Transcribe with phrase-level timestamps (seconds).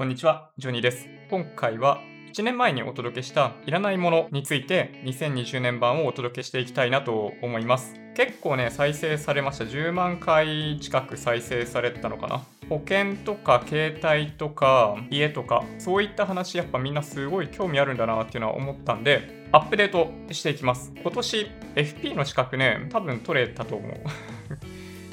[0.00, 1.10] こんにちは、ジョニーです。
[1.28, 2.00] 今回は
[2.32, 7.96] 1年前にお届けしたいらないものについて2020年版をお届けしていきたいなと思います。
[8.14, 9.64] 結構ね、再生されました。
[9.64, 12.40] 10万回近く再生されたのかな。
[12.70, 20.94] 保険とか携帯とか家とかそういった話やっぱみんなすごい興味あるんだなっていうのは思ったんでアップデートしていきます。
[20.96, 23.92] 今年 FP の資格ね、多分取れたと思う。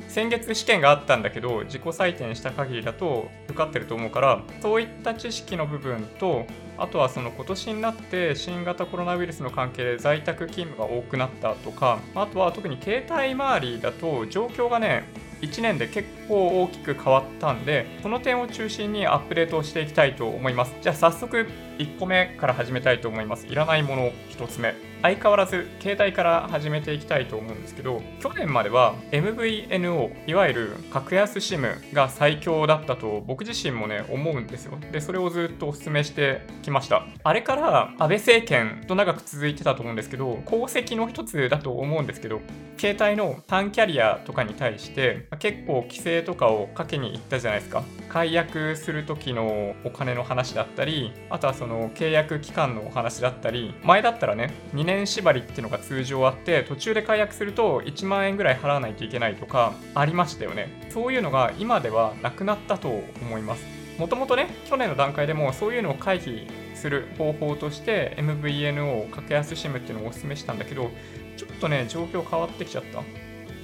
[0.07, 6.45] 先月試験があったんだけど自己採点した限りだと受かってると思うからそういった知識の部分と
[6.77, 20.75] あとはその今年になって新型コロナウイルスの関係で在宅勤務が多くなったとかあとは特に携帯周りだと状況がね1年で結構大きく変わったんでその点を中心にアップデートをしていきたいと思います。
[20.81, 21.47] じゃあ早速
[21.77, 23.45] 1個目から始めたいと思います。
[23.47, 24.73] いらないもの1つ目。
[25.01, 34.77] 相変わらず携帯から始めていきたいと思うんですけど去年までは MVNO いわゆる格安 SIM が最強だったと僕自身もね思うんですよ。
[34.91, 37.05] でそれをずっとお勧めしてきました。
[37.23, 42.41] あれから安倍政権と長く続いてたと思うんですけど功績の一つだと思うんですけど
[42.77, 47.83] 携帯の単キャリアとかに対して結構規制とかをかけに行ったじゃないですか。
[48.09, 60.87] 解約する時のお金の話だったりあとはその契約期間のお話だったり前だったらね2年縛りっていうのが通常あって途中で解約すると1万円ぐらい払わないといけないとかありましたよね。
[60.89, 62.89] そういうのが今ではなくなったと
[63.21, 63.65] 思います。
[63.97, 70.91] もともとね去年の段階でもそういうのを回避する方法として MVNO を格安 SIM っていうのをお勧めしたんだけど
[71.35, 73.01] ちょっとね状況変わってきちゃった。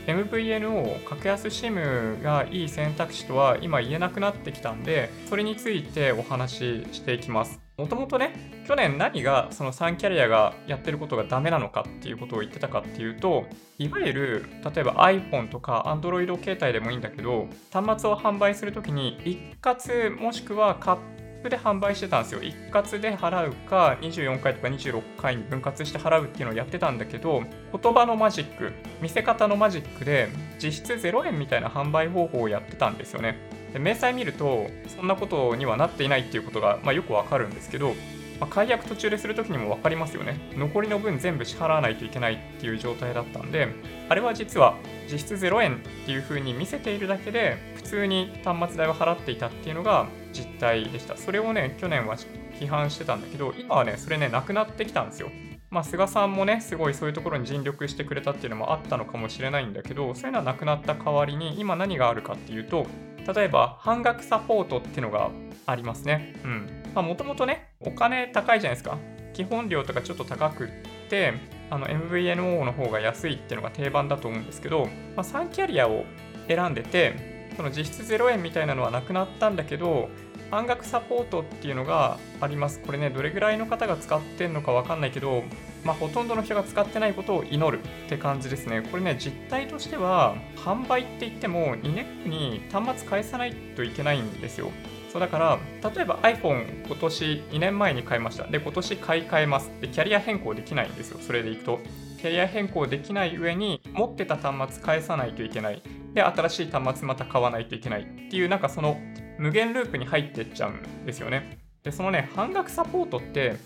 [0.08, 7.64] MVNO 格安 SIM がいい選択肢とは今言えなくなってきたんでそれについてお話ししていきます。
[7.78, 13.46] もともとね去年何がその3キャリアがやってることがダメなのかっていうことを言ってたかっていうと
[13.80, 20.98] いわゆる例えば iPhone とか Android 携帯でもいいんだけど端末を販売するときに一括もしくはカッ
[21.44, 22.41] プで販売してたんですよ。
[22.41, 33.38] 一括で払うか、24回とか26回に分割して払うっていうのをやってたんだけど、言葉のマジック、見せ方のマジックで、実質0円みたいな販売方法をやってたんですよね。
[33.73, 37.94] で明細見ると、そんなことにはなっていないっていうことが、まあ、よくわかるんですけど、
[38.39, 40.38] まあ、解約途中でするときにも分かりますよね。
[40.55, 43.67] 残りの分全部支払わないといけないっていう状態だったんで、
[44.09, 44.75] あれは実は
[45.11, 51.17] 実質0円っていう風に見せているだけで、普通に端末代を払っていたっていうのが実態でした。
[51.17, 52.17] それをね、去年は
[52.59, 55.29] 批判してたんだけど、今はね、それね、なくなってきたんですよ。
[55.69, 62.85] まあ、菅さんもね、すごいそういうところに尽力してくれたっていうのもあったのかもしれないんだけど、そういうのはなくなった代わりに、今何があるかっていうと、
[63.33, 65.31] 例えば半額サポートっていうのが
[65.65, 66.35] ありますね。
[66.44, 66.82] うん。
[66.94, 68.98] ま、もともとね、お金高いじゃないですか。
[69.34, 70.70] 基本料とかちょっと高くっ
[71.09, 71.34] て、
[71.70, 76.06] あの MVNO の方が安いっていうのが定番だと思うんですけど、まあ、3キャリアを
[76.48, 80.09] 選んでて、その実質0円みたいなのはなくなったんだけど、
[80.52, 82.80] 半額サポートっていうのがあります。
[82.80, 85.44] これね、どれぐらいの方が使ってんのかわかんないけど、
[85.84, 88.84] まあ、ほとんどの人が使ってないことを祈るって感じですね。
[88.84, 94.72] これね、実態としては、販売って言っても2年に端末返さないといけないんですよ。
[95.13, 95.59] そうだから、
[95.91, 98.47] 例えば iPhone 今年2年前に買いました。
[98.47, 99.72] で、今年買い替えます。
[99.79, 101.19] で、キャリア変更できないんですよ。
[101.22, 101.79] それでいくと。
[102.19, 105.84] キャリア変更できない上に、持ってた端末返さないといけない。
[106.16, 108.97] で、新しい端末また買わないといけないっていう、なんかその
[109.38, 111.59] 無限ループに入ってっちゃうんですよね。
[111.84, 113.57] で、そのね、半額サポートって、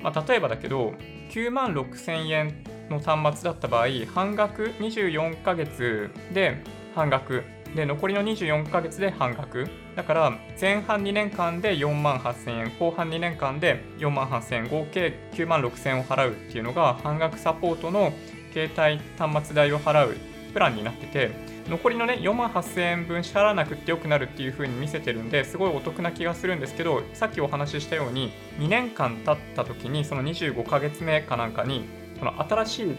[0.00, 0.92] まあ、例えばだけど、
[1.30, 6.62] 9万6000円の端末だった場合、半額24ヶ月で
[6.94, 7.42] 半額
[7.74, 18.12] で残りの24ヶ月で半額だから前半2年間で4万8000円後半2年間で4万8000円合計9万6000円を払うっていうのが半額サポートの
[18.52, 20.16] 携帯端末代を払う
[20.52, 21.30] プランになってて
[21.68, 31.86] 残りのね4万8000円分支払わなくてよくなるっていう風に見せてるんですごいお得な気がするんですけどさっきお話ししたように2年間経った時にその25ヶ月目かなんかに
[32.18, 32.96] その新しい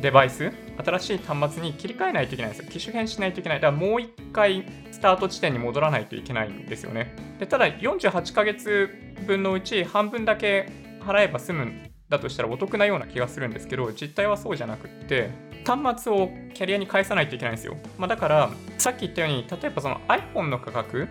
[0.00, 0.52] デバイス、
[0.84, 2.70] 新しい端末に切り替えないといけないんですよ。
[2.70, 3.60] 機種変しないといけない。
[3.60, 7.14] だからもう一回スタート地点に戻らないといけないんですよね。
[7.38, 8.90] でただ、48ヶ月
[9.26, 10.70] 分のうち半分だけ
[11.00, 15.30] 払えば済むんだとしたらお得なような気がするんですけど、実態はそうじゃなくって、
[15.66, 17.76] 端末をキャリアに返さないといけないんですよ。
[17.98, 21.08] まあ、だから、さっき言ったように、例えばその iPhone の価格、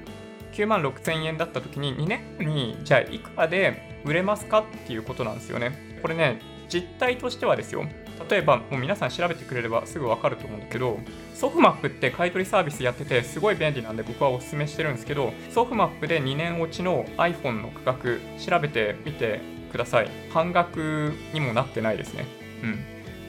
[0.54, 6.00] 9万6000円だった時に2年にじゃあいくらで売れますかっていうことなんですよね。
[6.02, 6.40] これね、
[6.70, 7.86] 実態としてはですよ。
[8.30, 11.00] 例えば、もう皆さん調べてくれればすぐわかると思うんだけど、
[11.34, 19.42] ソフマップって買い取りサービスやっててすごい便利なんで僕はお勧めしてるんですけど、ソフマップで2年落ちの iPhone の価格調べてみて
[19.72, 20.10] ください。
[20.32, 22.26] 半額にもなってないですね。
[22.64, 22.80] うん。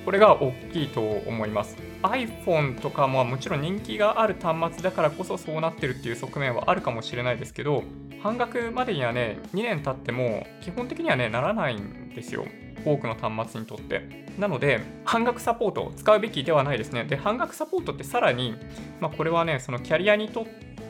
[0.05, 1.77] これが大きいと思います。
[2.03, 7.83] iPhone とかももちろん人気がある端末だからこそそうなってるっていう側面はあるかもしれないですけど、
[8.23, 12.47] 半額までにはね、2年経っても基本的にはね、ならないんですよ。
[12.87, 14.27] 多くの端末にとって。
[14.39, 17.05] なので、半額サポートを使うべきではないですね。
[17.05, 18.55] で、半額サポートってさらに、
[19.01, 20.47] まあ、これはね、そのキャリアにとっ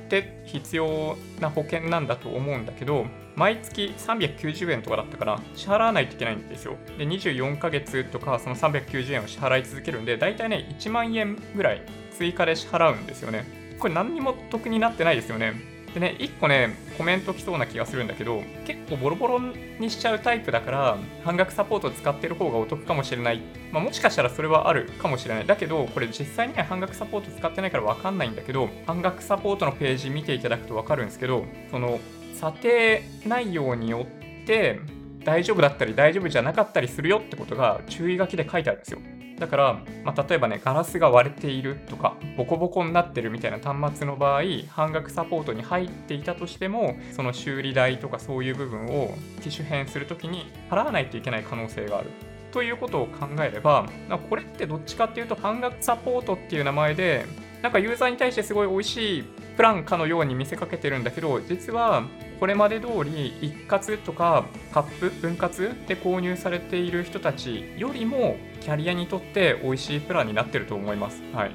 [0.08, 6.76] て必要な保険なんだと思うんだけど、毎月390円とかだったから支払わないといけないんですよ。
[6.98, 11.82] で、24ヶ月とかその390円を支払い続けるんで、だいたいね、1万円ぐらい
[12.12, 13.76] 追加で支払うんですよね。
[13.78, 15.75] これ何にも得になってないですよね。
[15.96, 23.40] でね、1個ね、コメント来そうな気がするんだけど、結構ボロボロにしちゃうタイプだから、半額サポート使ってる方がお得かもしれない。
[23.72, 25.46] まあ、もしかしたらそれはあるかもしれない。
[25.46, 31.98] だけど、これ実際には半額サポート使ってないからわかんないんだけど、半額サポートのページ見ていただくとわかるんですけど、その、
[32.34, 34.06] 査定内容によ
[34.42, 34.80] って、
[35.24, 38.98] 大丈夫だったり大丈夫じゃなかったりするよってことが注意書きで書いてあるんですよ。
[39.38, 52.10] だから、まあ、例えばね、ガラスが割れているとか、ボコボコになってるみたいな端末の場合、半額サポートに入っていたとしても、その修理代とかそういう部分を機種変するときに払わないといけない可能性がある。
[52.52, 53.86] ということを考えれば、
[54.30, 57.26] これってどっちかっていうと半額サポートっていう名前で、
[57.62, 59.22] なんかユーザーに対してすごい美味しい
[59.56, 62.04] プランかのように見せかけてるんだけど、実は
[62.38, 71.22] これまで通り一括とかカップ分割で購入されている人たちよりもキャリアにとって美味しいプランになってると思います。
[71.32, 71.52] はい、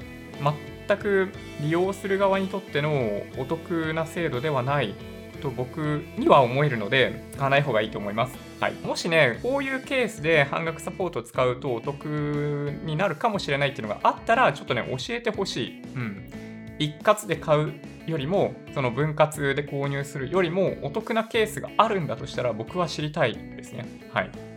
[0.88, 1.28] 全く
[1.60, 4.94] 利用する側にとってのお得な制度ではない
[5.40, 8.51] と僕には思えるので使わない方がいいと思います。
[8.62, 12.06] はい、もしね、こういうケースで半額サポートを使うとお得
[12.84, 15.82] になるかもしれないっていうのがあったら、ちょっとね、教えてほしい。
[15.96, 16.30] うん。
[16.78, 17.72] 一括で買う
[18.06, 23.84] よりも、その分割で購入するよりもお得なケースがあるんだとしたら僕は知りたいですね。
[24.12, 24.51] はい。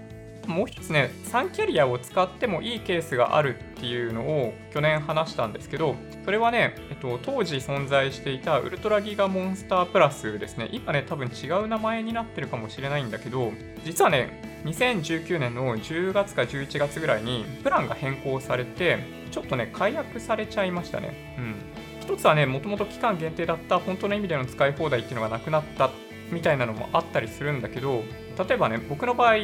[0.48, 13.52] もう一つね、3キャリアを使ってもいいケースがあるっていうのを去年話したんですけど、それはね、えっと、当時存在していたウルトラギガモンスタープラスですね、今ね、多分違う名前になってるかもしれないんだけど、
[13.84, 19.00] 実はね、2019年の10月か11月ぐらいにプランが変更されて、
[19.32, 21.36] ちょっとね、解約されちゃいましたね。
[21.38, 21.56] うん。
[22.02, 25.90] 一つはね、もともと期間限定だった本当の意味での使い放題っていうのがなくなった
[26.32, 28.04] みたいなのもあったりするんだけど、
[28.48, 29.36] 例えばね、僕の場合、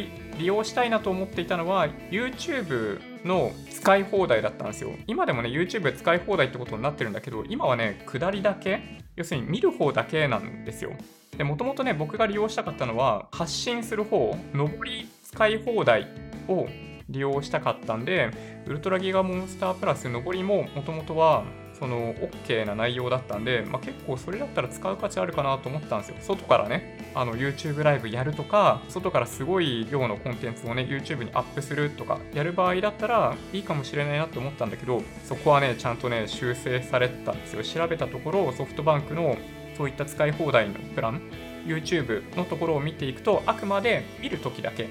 [0.41, 4.91] 利用したいなと思っていたのは、YouTube の使い放題だったんですよ。
[5.05, 8.81] 今でもね、YouTube 使い放題ってことになってるんだけど、今はね、下りだけ、
[9.15, 10.93] 要するに見る方だけなんですよ。
[11.37, 16.07] で、もともとね、僕が利用したかったのは、発信する方、上り使い放題
[16.47, 16.67] を
[17.07, 18.31] 利用したかったんで、
[18.65, 21.43] ウルトラギガモンスタープラス上りももともとは
[21.77, 26.15] その OK な内容だったんで、まあ、結構それだったら使う価値あるかなと思ったんですよ。
[26.21, 37.63] 外からね、あの YouTube ライブやるとか、外からすごい量のコンテンツをね、YouTube にアップするとか、やる場合だったらいいかもしれないなって思ったんだけど、そこはね、ちゃんとね、修正されたんですよ。
[37.63, 39.37] 調べたところ、ソフトバンクの
[39.77, 41.21] そういった使い放題のプラン、
[41.65, 44.87] YouTube のところを見ていくと、あくまで見るときだけっ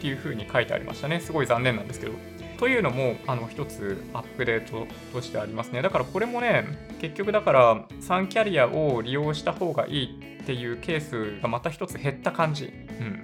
[0.00, 1.20] ていう風に書いてありましたね。
[1.20, 2.12] すごい残念なんですけど。
[2.58, 5.80] というのも、あの、一つアップデートとしてありますね。
[5.80, 6.66] だからこれもね、
[7.00, 12.64] 結局だから3キャリアを利用した方がいいっていうケースがまた一つ減った感じ。
[12.64, 13.22] うん。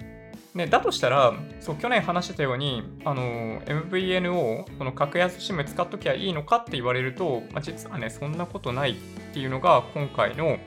[0.53, 8.95] ね、だとしたら、そう、去年話してたように、あの、MVN を、その格安 SIM 使っときゃいいのかって言われると、まあ、実はね、そんなことないっ
[9.33, 10.59] ていうのが今回の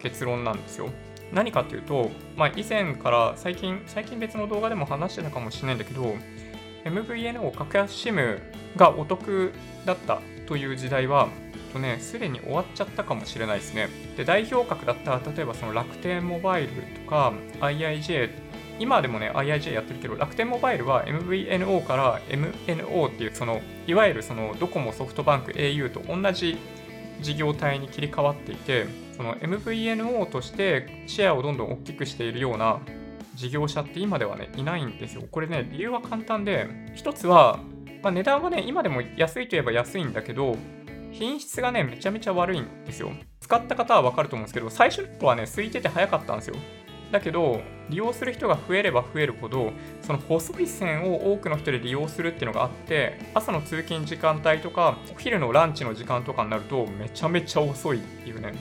[0.00, 0.90] 結論なんですよ。
[1.32, 6.14] 何かっていうと、まあ、以前から最近、最近別の動画でも話してたかもしれないんだけど、
[6.84, 8.40] MVNO 格安 SIM
[8.76, 9.52] がお得
[9.84, 11.28] だったという時代は、
[11.72, 13.88] とね、すでに終わっちゃったかもしれないですね。
[14.16, 16.68] で、代表格だった例えばその楽天モバイル
[17.04, 18.30] とか IIJ、
[18.78, 26.58] 今でもね、IIJ やってるけど、楽天モバイルは MVNO から MNO っていう、その、いわゆるそのドコモ、ソフトバンク、au と同じ
[27.20, 28.86] 事業体に切り替わっていて、
[29.16, 32.80] その MVNO としてシェアをどんどん大きくしているような
[33.34, 35.24] 事業者って今ではね、いないんですよ。
[35.30, 37.60] これね、理由は簡単で、一つは、
[38.02, 40.56] まあ、値段はね、今でも安いといえば安いんだけど、
[41.12, 43.12] 品質がね、めちゃめちゃ悪いんですよ。
[43.40, 46.56] 使った方はわかると思うんですけど、最初の頃はね、空いてて早かったんですよ。
[47.12, 47.60] だけど、
[47.90, 58.54] 利用する人が増えれば増えるほど、その細い線を多くの人で利用するっていうのがあって、朝の通勤時間帯とか、お昼のランチの時間とかになると、めちゃめちゃ遅いっていうね、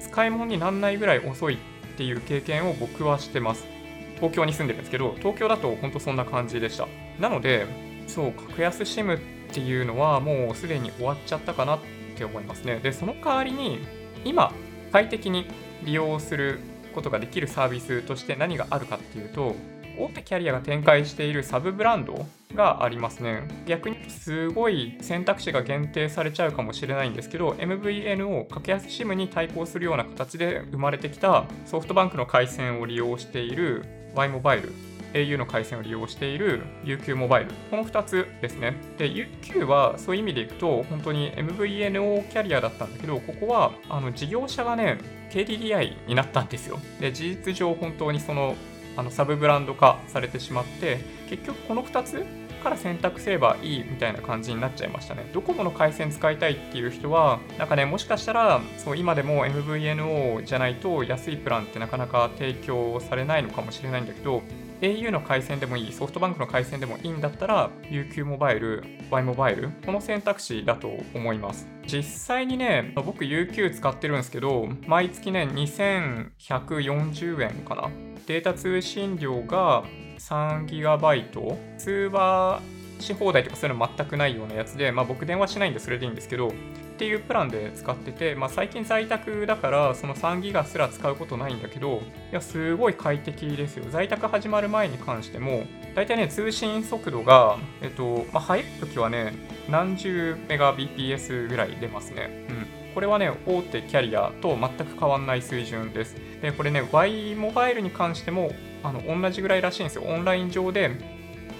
[0.00, 1.58] 使い物になんないぐらい遅いっ
[1.96, 3.77] ていう経験を僕はしてます。
[4.18, 6.86] 東京に住んでるんですけど、東京だと本当そんな感じでした。
[7.18, 7.66] なので、
[8.06, 9.20] そう、格安 SIM っ
[9.52, 11.80] ていうのはもうすでに終わっちゃったかなっ
[12.16, 12.80] て思いますね。
[12.80, 13.80] で、その代わりに、
[14.24, 14.52] 今、
[14.92, 15.46] 快適に
[15.84, 16.60] 利用する
[16.94, 19.54] ことができるサービスとして何があるかっていうと、
[19.98, 23.42] 大手キャリアが展開しているサブブランドがありますね。
[23.66, 34.72] 逆にすごい選択肢が限定されちゃうかもしれないんですけど、MVNO 格安 SIM に対抗するような形で生まれてきたソフトバンクの回線を利用しているマイモバイル
[35.14, 37.52] au の回線を利用している UQ モバイル。
[37.70, 38.74] この2つですね。
[38.98, 44.98] で、UQ はそういう意味でいくと、本当に MVNO キャリアだったんだけど、ここはあの事業者がね、
[45.30, 46.80] KDDI になったんですよ。
[46.98, 48.56] で、事実上本当にその
[48.96, 50.98] あのサブブランド化されてしまって、
[51.30, 52.26] 結局この2つ
[52.68, 55.28] から選択すればいいみたいな感じになっちゃいましたね。
[55.32, 64.42] ドコモの回線使いたいっていう人は、なんかね、もしかしたら、そう今でも MVNO じゃないと安いプランってなかなか提供されないのかもしれないんだけど、
[64.80, 71.66] au の回線でもいい、ソフトバンクの回線でもいいんだったら、UQ モバイル、Y モバイル、この選択肢だと思います。
[71.86, 77.88] 実際にね、僕 UQ 使ってるんですけど、毎月ね、2140円かな。
[78.26, 79.84] データ通信量が
[80.18, 82.60] 3GB、通話
[83.00, 86.50] し放題とかそういうの全くないようなやつで、まあ僕電話しないんでそれでいいんですけど、っ
[86.98, 93.84] ていうプランで使ってて、まあ、最近在宅だからその3ギガすら使うことないんだけど、いや、すごい快適ですよ。
[93.88, 95.62] 在宅始まる前に関しても、
[95.94, 99.32] 大体ね、通信速度が、えっと、まあ、速い時はね、
[99.70, 102.46] 何十メガ BPS ぐらい出ますね。
[102.48, 102.66] うん。
[102.94, 106.16] これはね、大手キャリアと全く変わんない水準です。
[106.42, 108.50] で、これね、Y モバイルに関しても、
[108.82, 110.02] あの、同じぐらいらしいんですよ。
[110.06, 110.90] オンライン上で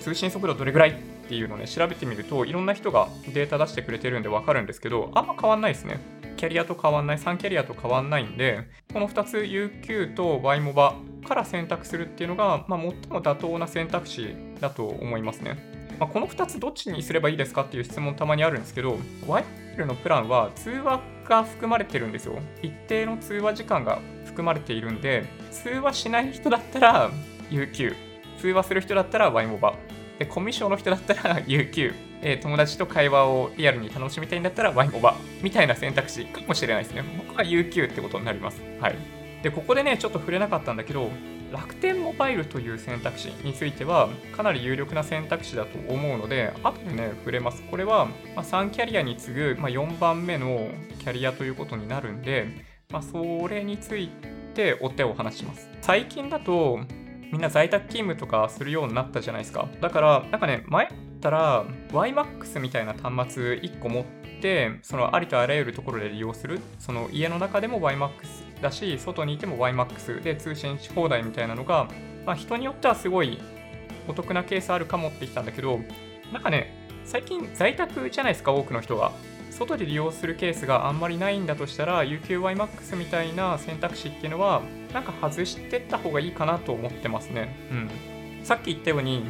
[0.01, 0.95] 通信速度どれぐらいっ
[1.29, 6.01] ていうのをね、調べてみると、いろんな人がデータ出してくれてるんでわかるんですけど、あんま変わんないですね。
[6.37, 10.95] キャリアと変わんない、3キャリアと変わんないんで、この2つ UQ と Y モバ
[11.27, 15.68] から選択するっていうのが、まあ、最も妥当な選択肢だと思いますね。
[15.99, 19.45] まあ、この2つどっちにすればいいですかっていう質問たまにあるんですけど、Y
[19.79, 22.39] のプランは通話が含まれてるんですよ。
[22.63, 27.11] 一定の通話時間が含まれているんで、通話しない人だったら
[27.51, 27.95] UQ、
[28.41, 29.75] 通話する人だったら Y モバ
[30.19, 37.03] で、コミュ障の人だったら UQ、えー、友達と会話をリアルに楽しみたいんだったら Y モバみたいな選択肢かもしれないですね。
[37.17, 38.61] 僕は UQ ってことになります。
[38.81, 38.97] はい。
[39.43, 41.11] で、ここでね、ちょっと触れなかったんだけど、
[41.53, 47.63] 楽天モバイルという選択肢についてはかなり有力な選択肢だと思うので、後でね、触れます。
[47.71, 52.47] これは、ま3キャリアに次ぐ、ま4番目のキャリアということになるんで、
[52.91, 54.09] まあ、それについ
[54.55, 55.69] てお手を話します。
[55.81, 56.81] 最近だと、
[57.31, 59.69] みんな在宅勤務とかするようになったじゃないですか。
[59.81, 64.05] だから、なんかね、前だったら YMAX みたいな端末1個持っ
[64.41, 66.61] て、そのありとあらゆるところで利用する。
[66.79, 71.89] その家の中でも YMAX だし、外にいても YMAX で通信し放題みたいなのが、
[72.27, 73.39] まあ、人によってはすごい
[74.07, 75.81] お得なケースあるかもってきたんだけど、
[76.33, 76.75] なんかね、
[77.05, 79.13] 最近在宅じゃないですか、多くの人が。
[79.51, 84.63] 外で利用するケースがあんまりないんだとしたら UQYMAX みたいな選択肢っていうのは
[84.93, 87.57] なんか外してった方がいいかなと思ってますね。
[87.71, 87.91] うん。
[88.45, 89.25] さっき言ったように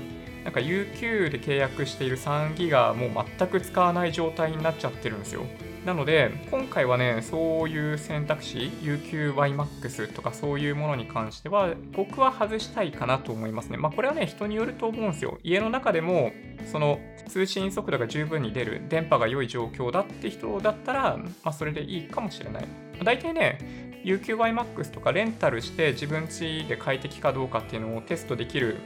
[0.44, 5.46] なんか UQ で契約している3ギガもう全く使わない状態になっちゃってるんですよ。
[5.88, 13.78] なので、今回はね、そういう選択肢、UQYMAX とかそういうものに関しては、僕は外したいかなと思いますね。
[13.78, 15.38] まあ、これはね、人によると思うんですよ。
[15.42, 16.32] 家の中でも、
[16.70, 22.64] その通信速度が十分に出る、電波が良い状況だって人だったら、まあ、それでいいかもしれない。
[23.02, 23.58] 大体ね、
[24.04, 28.76] UQYMAX とかレンタルして自分家で快適かどうかっていうのをテストできる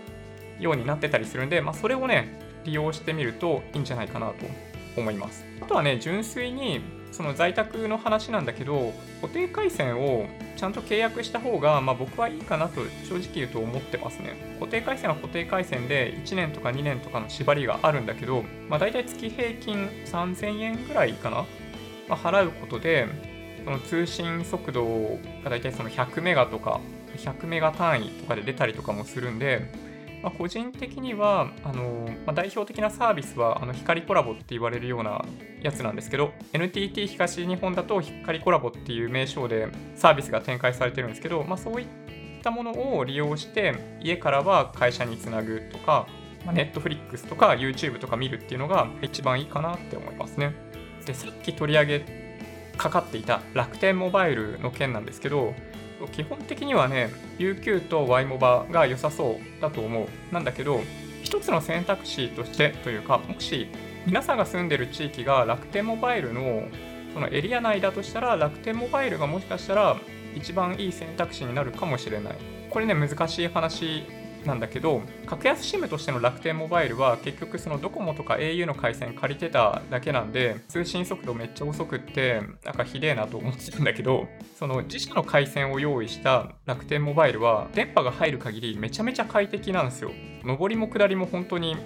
[0.61, 4.35] ようになってたりするんで、まあ、それをね、利用してみるといいんじゃないかなと
[4.97, 5.52] 思います。
[5.63, 6.81] あとはね、純粋に
[7.13, 10.27] その在宅の話なんだけど、固定回線を
[10.57, 14.57] ちゃんと契約した方が、まあ、僕はいいかなと正直言うと思ってますね。
[14.59, 21.47] 固定回線は固定回線で1年とか2年とかの縛りがあるんだけど、まあ、大体月平均3000円ぐらいかな、
[22.09, 23.07] まあ、払うことで、
[23.65, 26.81] その通信速度が大体その100メガとか、
[27.17, 29.92] 100メガ単位とかで出たりとかもするんで、
[30.23, 35.25] まあ、個人的にはあの、まあ、代表的なサービスはあの光コラボって言われるような
[35.61, 41.87] やつなんですけど NTT 東日本だと光コラボっていう名称でサービスが展開されてるんですけど、まあ、そういっ
[42.43, 46.07] たものを利用して家からは会社につなぐとか、
[46.47, 50.55] まあ、Netflix とか YouTube とか見るっていうのが一番いいかなって思いますね。
[51.05, 52.23] でさっき取り上げ
[52.77, 55.55] かかっていた楽天モバイルの件なんですけど
[56.09, 60.09] 基本的にはね、UQ と Y モバが良さそうだと思う。
[60.33, 60.81] なんだけど、
[61.23, 63.69] 一つの選択肢としてというか、もし
[64.07, 66.65] 皆さんが住んでる地域が楽天モバイルの
[67.15, 69.97] そのエリア内だとしたら、楽天モバイルがもしかしたら
[70.35, 72.35] 一番いい選択肢になるかもしれない。
[72.71, 74.05] これね、難しい話
[74.45, 84.27] なんだけど、格安 SIM としての楽天モバイルは結局そのドコモとか au の回線借りてただけなんで、通信速度めっちゃ遅くって、なんかひでえなと思ってたんだけど、
[84.59, 90.11] その自社の回線を用意した楽天モバイルは電波が入る限りめちゃめちゃ快適なんですよ。
[90.45, 91.77] 上りも下りも本当に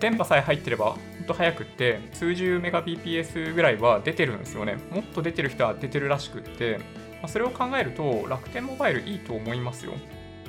[0.00, 4.76] 電波さえ入ってれば、ほんと速くって、数十メガ BPS ぐらいは出てるんですよね。
[4.90, 6.78] もっと出てる人は出てるらしくって、
[7.22, 9.92] ま、それを考えると、楽天モバイルいいと思いますよ。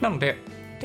[0.01, 0.35] なので、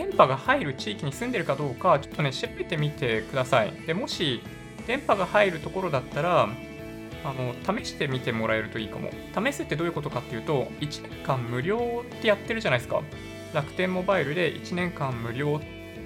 [0.01, 3.73] 電波が入る地域に住んでるかどうか、ちょっとね、調べてみてください。
[3.87, 4.41] でもし、
[4.87, 6.49] 電波が入るところだったら、
[7.23, 9.11] あの試してみてもらえるといいかも。
[9.45, 13.03] 試すってどういうことかっていうと、1年間無料ってやってるじゃないですか。
[13.53, 15.61] 楽天モバイルで1年間無料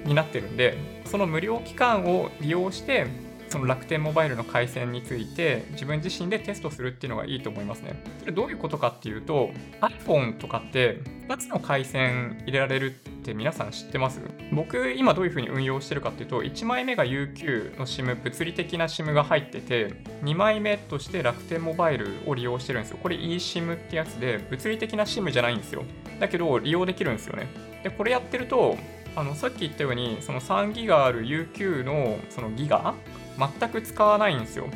[0.04, 3.06] になってるんで、その無料期間を利用して、
[3.54, 8.02] その楽天モバイルの回線について自分自身でテストするっていうのがいいと思いますね。
[8.18, 14.20] それどういうことかっていうと iPhone とかって2つの回線入れられるって皆さん知ってます？
[14.50, 19.94] 僕今どういうふうに運用してるかっていうと1枚目が UQ の SIM 物理的な SIM が入ってて
[20.24, 22.98] 2枚目として楽天モバイルを利用してるんですよ。
[23.00, 25.84] これ eSIM ってやつで物理的な SIM じゃないんですよ。
[26.18, 27.46] だけど利用できるんですよね。
[27.84, 28.76] でこれやってると
[29.14, 32.96] あのさっき言ったようにその3ギガある UQ のそのギガ
[33.38, 34.68] 全く使わないんですよ。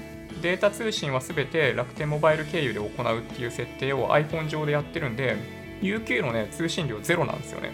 [0.42, 5.36] データ通信は全て楽天モバイル経由で行うっていう設定を iPhone 上でやってるんで、
[5.80, 7.72] UQ のね、通信量ゼロなんですよね。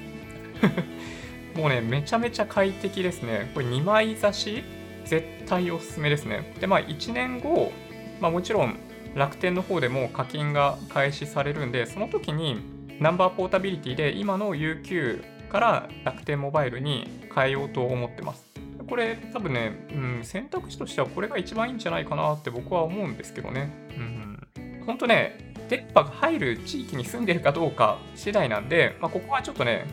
[1.56, 3.50] もうね、めちゃめちゃ快適ですね。
[3.54, 4.64] これ2枚差し？
[5.04, 6.54] 絶対おすすめですね。
[6.58, 7.72] で、まあ1年後、
[8.20, 8.76] まあもちろん
[9.14, 12.60] 楽天の方でも課金が開始されるんで、その時に
[12.98, 18.53] ナンバーポータビリティで今の UQ から楽天モバイルに変えようと思ってます。
[18.88, 23.70] これ多分ね、うん、選択肢としてはこれが一番いいんじゃないかなって僕は思うんですけどね。
[23.96, 29.86] うん、本当ね、電波が入る地域に住んでるかどうか次第なんで、まあ、ここはちょっとね、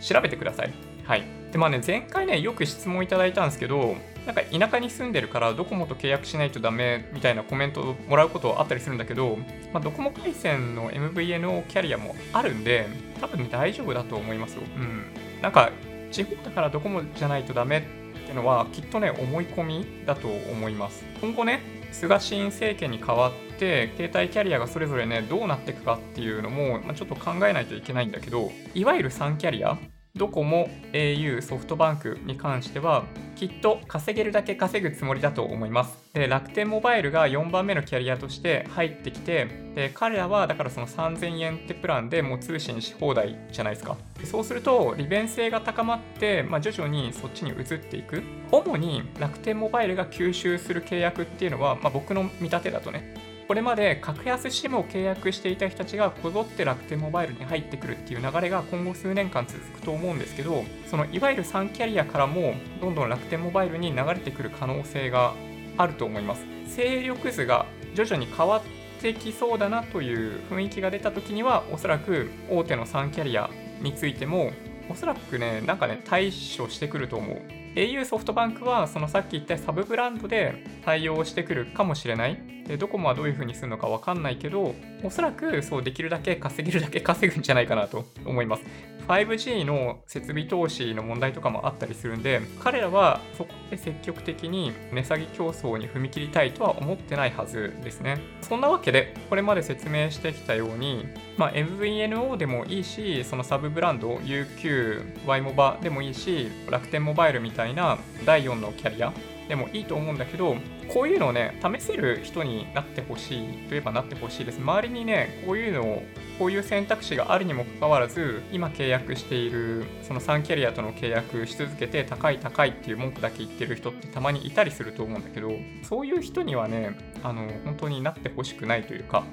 [0.00, 0.72] 調べてください。
[1.04, 1.24] はい。
[1.52, 3.96] で、まあね、前回ね、よく質問いただいたんですけど、
[4.26, 9.36] なんか田舎に住んでるからドコモと契約しないとダメみたいなコメントをもらうことあったりするんだけど、
[9.72, 12.86] まあ、ドコモ回線の MVNO キャリアもあるんで、
[13.20, 14.62] 多分、大丈夫だと思いますよ。
[14.76, 15.04] うん。
[15.42, 15.70] なんか、
[16.10, 18.03] 地方だからドコモじゃないとダメ
[18.34, 21.04] のはきっとね思い込みだと思います。
[21.20, 21.60] 今後ね
[21.92, 29.78] 菅新政権に代わって携帯キャリアがそれぞれねどうなっていくかっていうのも、まあ、ちょっと考えないといけないんだけどいわゆる3キャリア
[30.16, 33.04] ドコモ、au、ソフトバンクに関しては、
[33.48, 35.98] きっと稼げるだけ稼ぐつもりだと思います。
[36.14, 43.98] で、楽天モバイルが4番目のキャリアとして入ってきて、で、彼らはだからその3000円ってプランでもう通信し放題じゃないですか。
[44.24, 48.22] そうすると、利便性が高まって、まあ、徐々にそっちに移っていく。
[48.50, 53.14] 主に楽天モバイルが吸収する契約っていうのは、まあ、僕の見立てだとね、
[53.46, 65.34] これまで格安 SIM を契約していた人たちがこぞって楽天モバイルに入ってくるっていう流れが今後数年間続くと思うんですけど、そのいわゆる3キャリアからもどんどん楽天モバイルに流れてくる可能性が
[65.76, 66.46] あると思います。
[66.74, 73.50] 勢力図が徐々に変わってきそうだなという雰囲気が出た時には、おそらく大手の3キャリア
[73.82, 74.52] についても、
[74.88, 77.63] おそらくね、なんかね、対処してくると思う。
[77.74, 82.38] Au ソフトバンクはそのさっき言ったサブブランドで対応してくるかもしれない。
[82.66, 88.62] で、ドコモはどういう風にするのか分かんないけど、おそらくそうできるだけ稼げるだけ稼ぐんじゃないかなと思います。
[89.06, 98.20] 5G の設備投資の問題とかもあったりするんで、彼らはそこで積極的に値下げ競争に踏み切りたいとは思ってないはずですね。
[98.40, 109.12] そんなわけで、これまで説明してきたように、まあ、MVNO でもいいし、そのサブブランド UQ、Y モバでもいいし、楽天モバイルみたいな第4のキャリア
[109.48, 110.56] でもいいと思うんだけど、
[110.88, 114.60] こういうのをね、試せる人になってほしいといえばなってほしいです。
[114.60, 116.02] 周りにね、こういうのを、
[116.38, 125.50] こういう選択肢があるにもかかわらず、今契約している、その3キャリアとの契約し続けて、高い高いっていう文句だけ言ってる人ってたまにいたりすると思うんだけど、
[125.82, 129.24] そういう人にはね、あの、本当になってほしくないというか、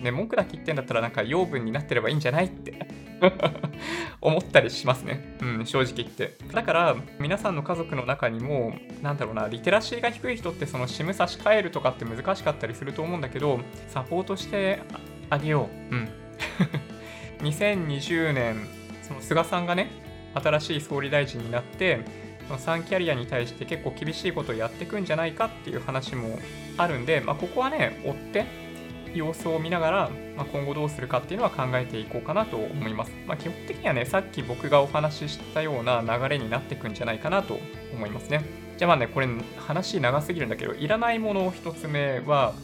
[0.00, 2.88] ね、文句だけ言ってんだったらなんか養分になってればいいんじゃないって
[4.20, 5.36] 思ったりしますね。
[5.40, 6.34] うん、正直言って。
[6.52, 14.80] だから、皆さんの家族の中にも、なんだろうな、リテラシーが低い人ってその SIM 差し替えるとかって難しかったりすると思うんだけど、サポートして
[15.30, 15.94] あげよう。
[15.94, 16.08] うん。
[17.40, 18.66] 2020年、
[19.02, 19.90] その菅さんがね、
[20.34, 22.00] 新しい総理大臣になって、
[22.48, 26.38] その3キャリアに対して結構厳しいことをやっていくんじゃないかっていう話も
[26.78, 28.67] あるんで、まあ、ここはね、追って
[29.18, 33.12] 様子を見ながら、まあ、今後どうするかっていうのは考えていこうかなと思います。
[33.26, 37.58] まあ、基本的にはね、さっき僕がお話ししたような流れになっていくんじゃないかなと
[37.92, 38.44] 思いますね。
[38.76, 42.54] じゃあまあね、これ話長すぎるんだけど、いらないもの1つ目は、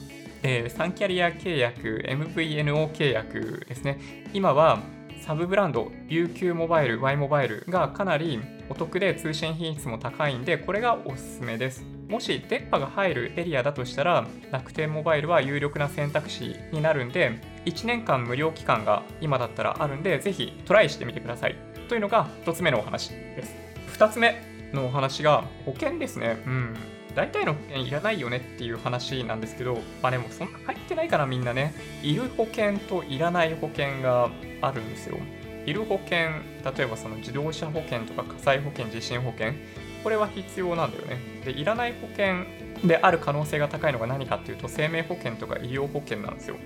[0.43, 3.99] えー、3キャリア契約、MVNO 契約ですね。
[4.33, 4.81] 今は
[5.21, 11.94] サブブランド UQ モバイル、Y モバイルがかなりお得で通信品質も高いんで、これがおすすめです。
[12.09, 21.57] もし電波が入るエリアだとしたら、楽天モバイルは有力な選択肢になるんで、1年間無料期間が今だったらあるんで、ぜひトライしてみてください。
[21.89, 23.55] というのが1つ目のお話です。
[23.99, 26.43] 2つ目のお話が保険ですね。
[26.47, 26.77] うん。
[27.15, 31.75] 大体の保険いらないよねっていう話なんですけど、まあでもそんな入ってないかなみんなね。
[32.03, 35.17] いる保険といらない保険があるんですよ。
[35.67, 39.55] いる保険、例えばその自動車保険とか火災保険、地震保険、
[40.05, 41.19] これは必要なんだよね。
[41.47, 42.45] で、いらない保険
[42.87, 46.57] である可能性が高いのが何かっていうと、生命保険とか医療保険なんですよ。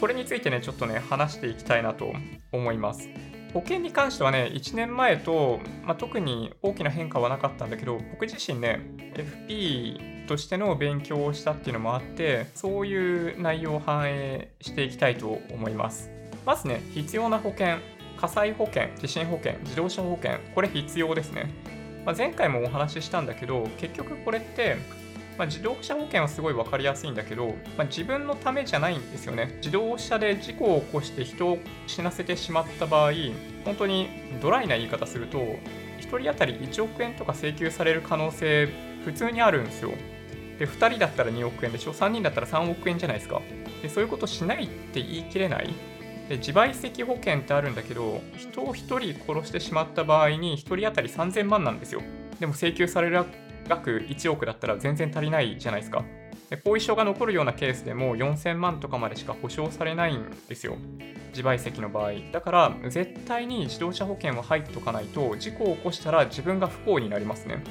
[0.00, 2.14] これについてね、ちょっとね、話していきたいなと
[2.52, 3.08] 思います。
[3.52, 8.80] 保険に関してはね、1年前と、まあ、特に大きな変化はなかったんだけど、僕自身ね、
[9.14, 16.10] FP としての勉強をしたっていうのもあって、そういう内容を反映していきたいと思います。
[16.46, 17.78] まずね、必要な保険、
[18.16, 21.73] 火災保険、地震保険、自動車保険、これ必要ですね。
[22.04, 24.76] まあ、前回もお話ししたんだけど、結局これって、
[25.38, 29.54] まあ、自動車保険はすごい分かりやすいんだけど、まあ、自分のためじゃないんですよね。
[29.56, 33.12] 自動車で事故を起こして人を死なせてしまった場合、
[33.64, 34.08] 本当に
[34.40, 38.68] ドライな言い方すると、1人当たり1億円とか請求される可能性、
[39.04, 39.92] 普通にあるんですよ。
[40.58, 43.40] で、2人だったら2億円でしょ、3人だったら3億円じゃないですか。
[43.82, 45.74] で、そういうことしないって言い切れない。
[46.28, 52.02] で自賠責保険ってあるんだけど、人を1人殺してしまった場合に1人当たり3000万なんですよ。
[52.40, 53.24] でも請求される
[53.68, 56.04] 額1億だったら全然足りないじゃないですか。
[56.50, 60.76] で後遺症が残るようなケースでも4000万とかまでしか保証されないんですよ。
[61.30, 62.12] 自賠責の場合。
[62.32, 67.62] だから絶対に自動車保険は入っとかないと事故を起こしたら自分が不幸になりますね。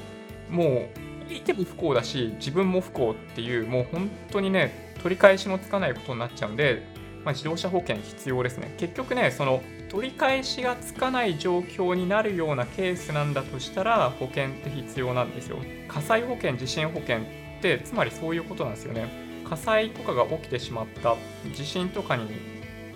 [0.50, 0.88] も
[1.30, 6.82] ういても不幸だし自分も不幸っていうもう本当にね取り返しのつかないことになっちゃうんで、
[7.24, 8.74] まあ、自動車保険必要ですね。
[8.76, 15.58] 結局ねその取り返しがつかない状況になるようなケースなんだとしたら保険って必要なんですよ。
[15.88, 17.20] 火災保険、地震保険っ
[17.62, 19.08] てつまりそういうことなんですよね。
[19.48, 21.16] 火災とかが起きてしまった、
[21.54, 22.28] 地震とかに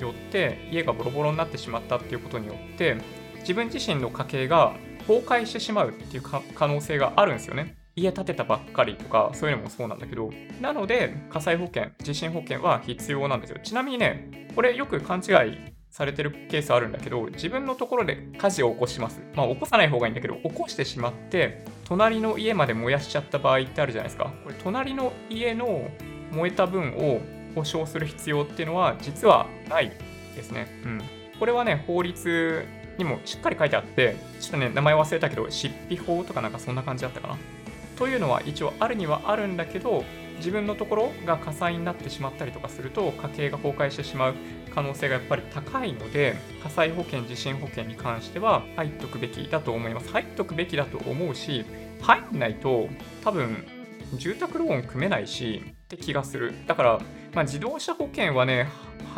[0.01, 2.97] よって家がボロボロになってしまったっていうことによって
[3.41, 4.75] 自分自身の家計が
[5.07, 7.77] 崩壊してしまうっていう可能性があるんですよね。
[8.01, 10.31] 家建てたばっかりとかそういうのもそうなんだけど
[10.61, 19.21] なので火災保険地震保険は必要なんですよちなみにねこれよく勘違いされてるケースあるんだけど、自分のところで火事を起こします。
[19.35, 24.33] まあ、起こさない方がいいんだけど、起こしてしまって、隣の家まで燃やしちゃった場合ってあるじゃないですか。
[24.45, 25.91] これ、隣の家の
[26.33, 27.21] 燃えた分を
[27.55, 29.91] 保証する必要っていうのは、実はない
[30.37, 30.69] ですね。
[30.85, 31.03] うん。
[31.39, 32.65] これはね、法律
[32.99, 37.39] にもしっかり書いてあって、ちょっとね、名前忘れたけど、疾費法とかなんかそんな感じだったかな。
[37.99, 40.05] というのは一応あるにはあるんだけど、
[40.37, 44.35] 自分のところが火災になってしまったりとかすると家計が崩壊してしまう
[44.73, 50.13] 可能性がやっぱり高いので火災保険地震保険に関しては入っとくべきだと思います。
[50.13, 51.65] 入っとくべきだと思うし
[52.01, 52.89] 入んないと
[53.25, 53.67] 多分
[54.15, 56.55] 住宅ローン組めないしって気がする。
[56.69, 57.01] だから、
[57.35, 58.69] まあ、自動車保険はね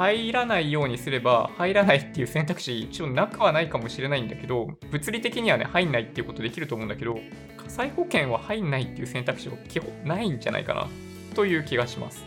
[0.01, 7.19] 入らないようにすれば入らないっていう選択肢一応なくはないかもしれないんだけど物理的にはね入んないっていうことできると思うんだけど
[7.59, 10.89] 火災保険は入んないっていう選択肢は基本ないんじゃないかな
[11.35, 12.25] という気がします。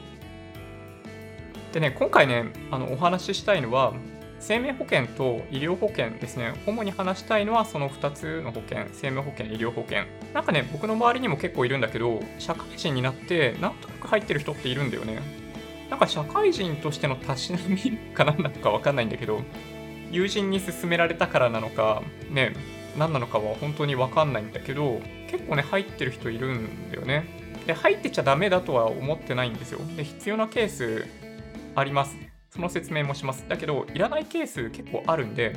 [1.74, 3.94] でね、今回ね、あのお話ししたいのは、
[4.40, 6.54] 生命保険と医療保険ですね。
[6.68, 10.04] 主に話したいのはその2つの保険、生命保険、医療保険。
[10.34, 15.43] なんかね、僕の周りにも結構いるんだけど、社会人になってなんとなく入ってる人っているんだよね。
[15.90, 17.78] なんか社会人としてのたしなみ
[18.14, 19.42] か何なのかわかんないんだけど、
[20.12, 22.54] 友人に勧められたからなのか、ね、
[22.98, 27.26] 何なのかは本当にわかんないんだけど、結構ね、入ってる人いるんだよね。
[27.66, 29.80] で、入ってちゃダメだとは思ってないんですよ。
[29.98, 31.06] で、必要なケース
[31.76, 32.16] あります。
[32.52, 33.46] その説明もします。
[33.48, 35.56] だけど、いらないケース結構あるんで、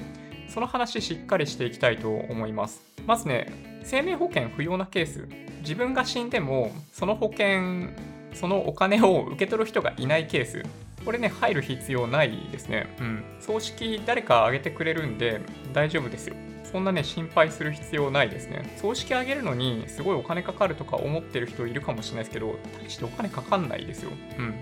[0.49, 2.83] その話しっかりしていきたいと思います。
[3.07, 5.29] まずね、生命保険不要なケース。
[5.61, 7.91] 自分が死んでも、その保険、
[8.35, 10.63] そのお金を受け取る人がいないケース。
[11.05, 12.95] これね、入る必要ないですね。
[13.01, 13.25] うん。
[13.41, 15.41] 葬式誰かあげてくれるんで
[15.73, 16.37] 大丈夫ですよ。
[16.65, 18.75] そんなね、心配する必要ないですね。
[18.77, 24.11] 葬式あげるのにすごいお金かかるとか思ってる人いるかもしれないですけど、大してお金かかんないですよ。
[24.39, 24.55] うん。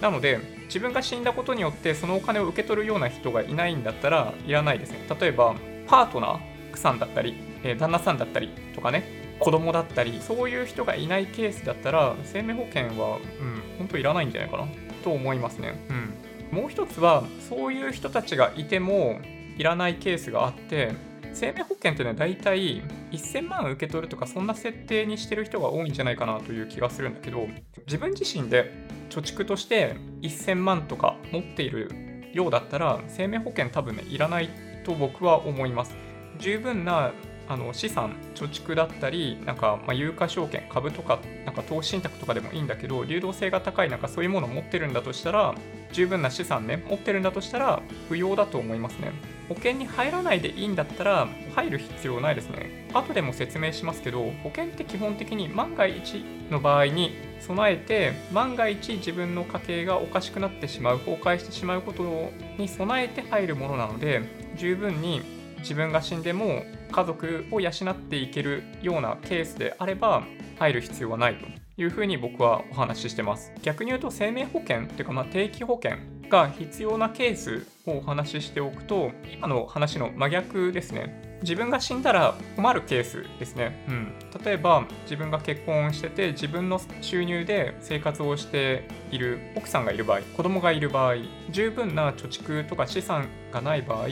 [0.00, 5.00] なので、自分が死んだことによってそのお金を受け取るような人がいないんだったらいらないですね。
[5.20, 5.56] 例えば、
[5.88, 9.04] パートナー、さんだったり、え、旦那さんだったりとかね、
[9.38, 14.66] 子供だったり、そういう人がいないケースだったら、生命保険は、うん、本当いらないんじゃないかな
[15.04, 15.84] と思いますね。
[15.88, 16.58] うん。
[16.58, 19.20] もう一つは、そういう人たちがいても
[19.56, 20.92] いらないケースがあって、
[21.32, 27.46] 生命保険ってね、大体1000万受け取るとか、そんな設定にしてる人が多いんじゃないかなという気がするんだけど、
[27.86, 28.72] 自分自身で
[29.10, 31.90] 貯蓄として1000万とか持っている
[32.32, 34.50] ようだったら、生命保険多分ね、いらない
[34.84, 35.96] と僕は思います。
[36.38, 37.12] 十分な
[37.48, 45.54] あの資産、貯蓄だったり、なんかま有価証券、株とか、なんか投資信託とかでもいいんだけど、流動性が高い、なんかそういうものを持ってるんだとしたら、
[45.92, 49.12] 十分な資産ね、持ってるんだとしたら、不要だと思いますね。
[49.48, 52.86] 保険に入らないでいいんだったら、入る必要ないですね。
[52.92, 64.20] 後でも説明しますけど、保険って基本的に万が一の場合に備えて、万が一自分の家計がおかしくなってしまう、崩壊してしまうことに備えて入るものなので、
[64.56, 65.22] 十分に
[65.60, 70.24] 自分が死んでも家族を養っていけるようなケースであれば
[70.58, 71.46] 入る必要はないと
[71.76, 73.52] いうふうに僕はお話ししてます。
[73.62, 75.98] 逆に言うと生命保険っていうかまあ定期保険
[76.28, 81.28] が必要なケースをお話ししておくと今の話の真逆ですね。
[81.42, 83.84] 自分が死んだら困るケースですね。
[83.88, 84.12] うん、
[84.44, 91.14] 例えば自分が結婚してて自分の収入で生活をしている奥さんがいる場合子供がいる場合
[91.50, 94.08] 十分な貯蓄とか資産がない場合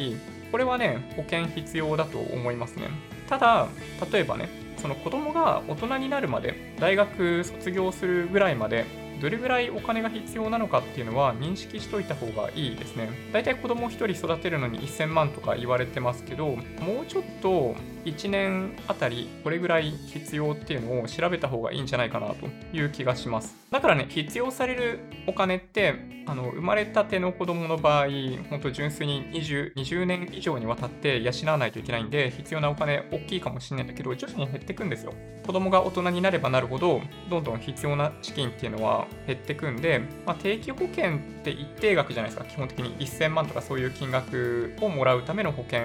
[0.50, 2.88] これはね、保険必要だと思いますね。
[3.28, 3.68] ただ、
[4.12, 8.84] 例えばね、その子供が大人になるまで、大学卒業するぐらいまで、
[9.20, 13.08] どれぐらいお金が必要なのかっていうのは認識しといた方がいいですね。
[13.32, 16.56] 大体子供1人育てるのに1000万とか言われてますけど、も
[17.02, 17.74] うちょっと
[18.06, 23.56] 1年あたりこれぐらい必要っていうのを調べた方がいいんじゃないかなという気がします。
[23.70, 28.06] だからね、必要されるお金って、あの生まれたての子供の場合、
[28.48, 35.12] 本当純粋に 20, 20年以上にわたって養わないといけないんで、必要なお金大きいかもしれないんだけど、徐々に減ってくんですよ。
[35.44, 45.80] 子供が大人になればなるほど、どんどん必要な資金っていうのは減ってくんで、まあ、定期保険って一定額じゃないですか、基本的に1000万とかそういう金額をもらうための保険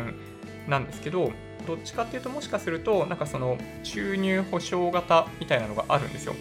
[0.67, 1.31] なんですけど、
[1.65, 6.35] どっちかっていうともしかすると、なんかその収入保証型みたいなのがあるんですよ。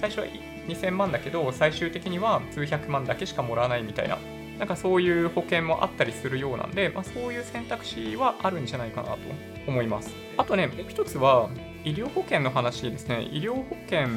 [0.00, 0.26] 最初は
[0.68, 4.18] 2000万だけど、最終的には数百万だけしかもらわないみたいな、
[4.58, 9.18] なんかそういう保険もあったりするようなんで、まあ、そういう選択肢はあるんじゃないかなと
[9.66, 10.10] 思います。
[10.36, 11.50] あとね、もう一つは、
[11.84, 13.22] 医療保険の話ですね。
[13.30, 14.08] 医療保険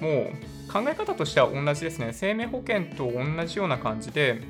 [0.00, 0.30] も
[0.72, 2.10] 考え方としては同じですね。
[2.12, 4.40] 生命保険と同じような感じで、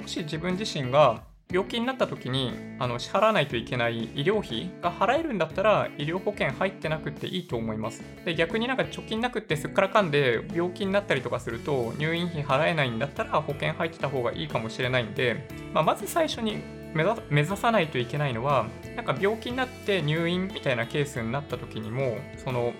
[0.00, 8.02] もし自分自身が病気になった時にあの支払わないといけない医療費が払えるんだったら医療保険入ってなくていいと思います。
[8.26, 16.58] で逆になんか貯金なくってすっからかんで病気になったりとかすると入院費払えないんだったら保険入ってた方がいいかもしれないんで、まあ、まず最初に
[16.94, 17.02] 目
[17.42, 22.74] 指さないといけないのはなんか病気になって入院みたいなケースになった時にもその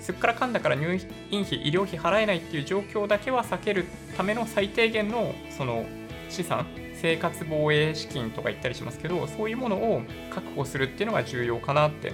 [0.00, 0.98] すっからかんだから入
[1.30, 3.84] 院費医療費払えないっていう状況だけは避ける
[4.16, 5.84] ための最低限のその
[6.30, 6.66] 資産
[7.00, 12.12] 生活防衛資金とか言ったりしますけど、そういうものを確保するっていうのが重要かなって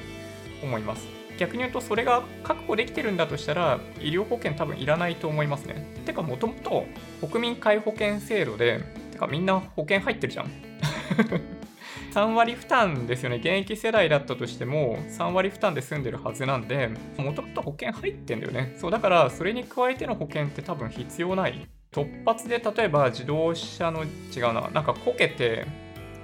[0.63, 1.07] 思います。
[1.39, 5.87] 逆に言うと、それが確保できてるんだとしたら、医療保険多分いらないと思いますね。
[6.05, 6.87] てか、もともと
[7.27, 10.51] 国民皆保険制度で、てかみんな保険入ってるじゃん。
[12.15, 13.37] 3割負担ですよね。
[13.37, 18.75] 現役世代だったとしても、3割負担で済んでるはずなんで、もともと保険入ってんだよね。
[18.77, 25.65] そう、だから、それに加えての保険って多分必要ない突発で例えば自動車の違うななんかこけて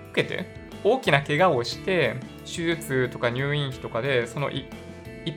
[0.09, 4.67] こけて大きな怪我をして手術とか入院費とかでその一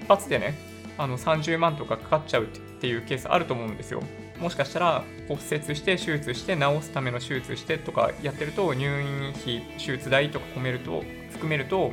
[0.08, 0.56] 発でね
[0.98, 4.02] あの30万とかかかっちゃうっていうケースあると思うんですよ。
[4.39, 11.91] もしかしたら骨折して手術して治すための手術してとかやってると入院費手術代とか込めると含めると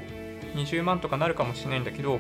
[0.55, 2.19] 20万とかなるかもしれないんだけど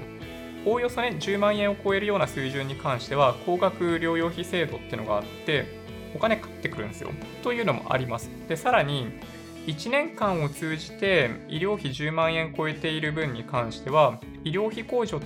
[0.66, 5.79] おおよそね10万円を超えるような水準に関しては高額療養費制度っていうのがあって
[6.14, 7.10] お金かかってくるんですよ。
[7.42, 8.30] というのもあります。
[8.48, 9.08] で、さらに、
[9.66, 15.20] 1年間を通じて医療費10万円超えている分に関しては、医療費控除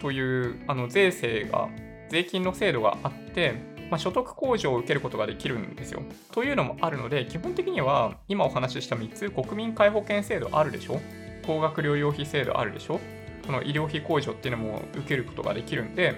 [0.00, 1.68] というあの税制が、
[2.08, 3.54] 税金の制度があって、
[3.90, 6.02] まあ、所得控除を受けることができるんですよ。
[6.30, 11.00] というのもあるので、基本的には今お話しした3つ、国民皆保険制度あるでしょ？
[11.44, 13.00] 高額療養費制度あるでしょ？
[13.44, 16.14] この医療費控除っていうのも受けることができるんで、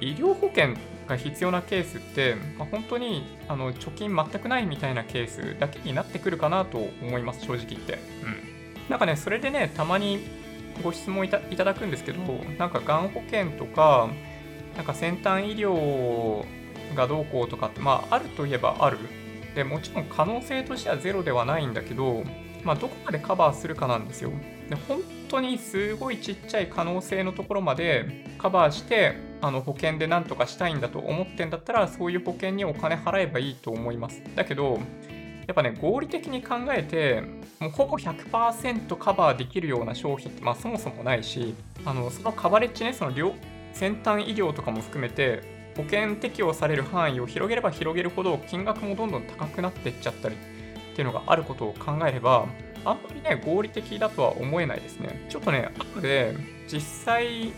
[0.00, 0.74] 医療保険
[1.06, 7.98] が必要なケースって、まあ、本当にあの貯金全くないみたいなケースだけになってくるかなと思います、正直言って。
[8.22, 8.88] うん。
[8.88, 10.20] なんかね、それでね、たまに
[10.82, 12.20] ご質問いただくんですけど、
[12.58, 14.08] なんかがん保険とか、
[14.76, 16.44] なんか先端医療
[16.94, 18.98] がどうこうとかって、まあ、あるといえばある。
[19.54, 22.24] でもちろん可能性としてはゼロではないんだけど、
[22.64, 24.32] まあ、どこまでカバーするかなんですよ。
[24.68, 25.00] で本
[25.34, 34.22] 当にすごいちっちゃい可能性のところまでカバーしてあの保険で何とかしたいんだと思ってんだったらそういう保険にお金払えばいいと思います。
[34.36, 34.78] だけど
[35.46, 37.22] やっぱね合理的に考えて
[37.60, 43.34] もうほぼ100%カバーできるような商品って、まあ、そもそもないしあのそのカバレッジねその
[43.72, 45.42] 先端医療とかも含めて
[45.76, 52.46] 保険適用される範囲を広げれば広げるほど金額もどんどん高くなっていっちゃったりっていうのがあることを考えれば
[52.84, 55.26] あんまりね、合理的だとは思えないですね。
[55.28, 56.34] ちょっとね、後で
[56.68, 57.52] 実際、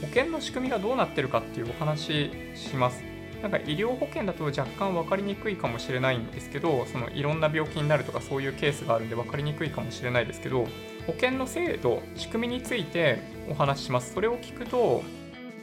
[0.00, 3.02] 保険の仕組みがどうなってるかっていうお話します。
[3.42, 10.66] なんか医療保険だと若干分かりにくいかもしれないんですけど、そのいろんな病気になるとかそういうケースがあるんで分かりにくいかもしれないですけど、
[11.06, 13.18] 保険の制度、仕組みについて
[13.50, 14.14] お話しします。
[14.14, 15.02] それを聞くと、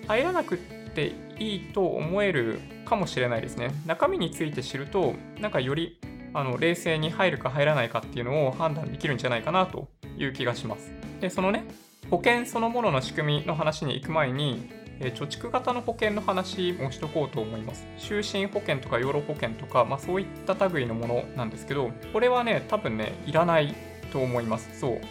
[0.08, 0.58] 入らなくっ
[0.93, 3.71] ていいと思えるかもしれないですね。
[3.88, 5.97] 中身について知ると、なんかより
[6.34, 10.91] あの冷静に入るか入らないかっていうのを判断できるんじゃないかなという気がします。
[11.20, 11.65] で、そのね、
[12.10, 17.88] 保険そのものの仕組みの話に行く前に、え貯蓄型の保険の話もしとこうと思います。
[17.98, 23.76] 就寝保険とか養老保険とか、まあ、そういった類のものなんですけど、これはね、多分ね、いらない
[24.12, 24.80] と思います。
[24.80, 25.02] そう。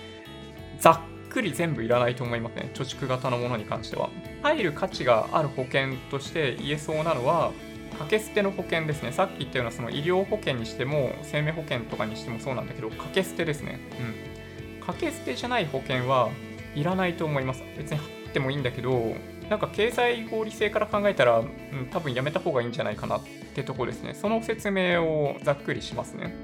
[0.78, 2.70] ざっくり全部いらないと思いますね。
[2.72, 4.11] 貯蓄型のものに関しては。
[4.42, 7.52] 入る価値がある保険として言えそうなのは、
[8.00, 9.12] 掛け捨ての保険ですね。
[9.12, 13.78] さっき言ったようなその医療保険にしても、生命保険とかにしてもそうなんだけど、掛け捨てですね。
[14.00, 14.80] うん。
[14.80, 16.30] 掛け捨てじゃない保険は
[16.74, 17.62] いらないと思います。
[17.76, 19.14] 別に入ってもいいんだけど、
[19.50, 23.20] なんか経済合理性から考えたら、うん、多分やめた方がいいんじゃないかなっ
[23.54, 24.14] てとこですね。
[24.14, 26.34] その説明をざっくりしますね。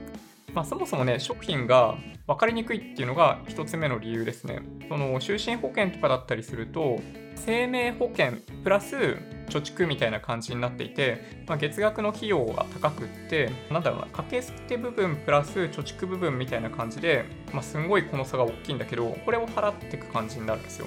[0.53, 4.61] まあ、そもそもね、商品が分かりにくいっていうのが1つ目の理由ですね。
[4.90, 7.01] その就寝保険とかだったりすると、
[7.35, 9.16] 生命保険プラス
[9.49, 20.87] 貯蓄みたいな感じになっていて、まあ、月額の費用が高くって、なんだろうな、掛け捨て部分プラス貯蓄部分みたいな感じで、まあ、すんごいこの差が大きいんだけど、これを払っていく感じになるんですよ。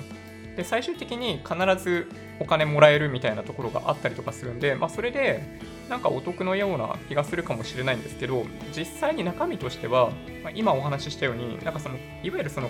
[0.60, 5.42] で最終的に必ずお金もらえるみたいなところがあったりとかするんで、まあ、それで
[5.90, 8.46] なんかお得のような気がするかもしれないんですけど
[8.76, 10.10] 実際に中身としては、
[10.44, 12.70] まあ、今お話ししたようになんかそのいわゆるその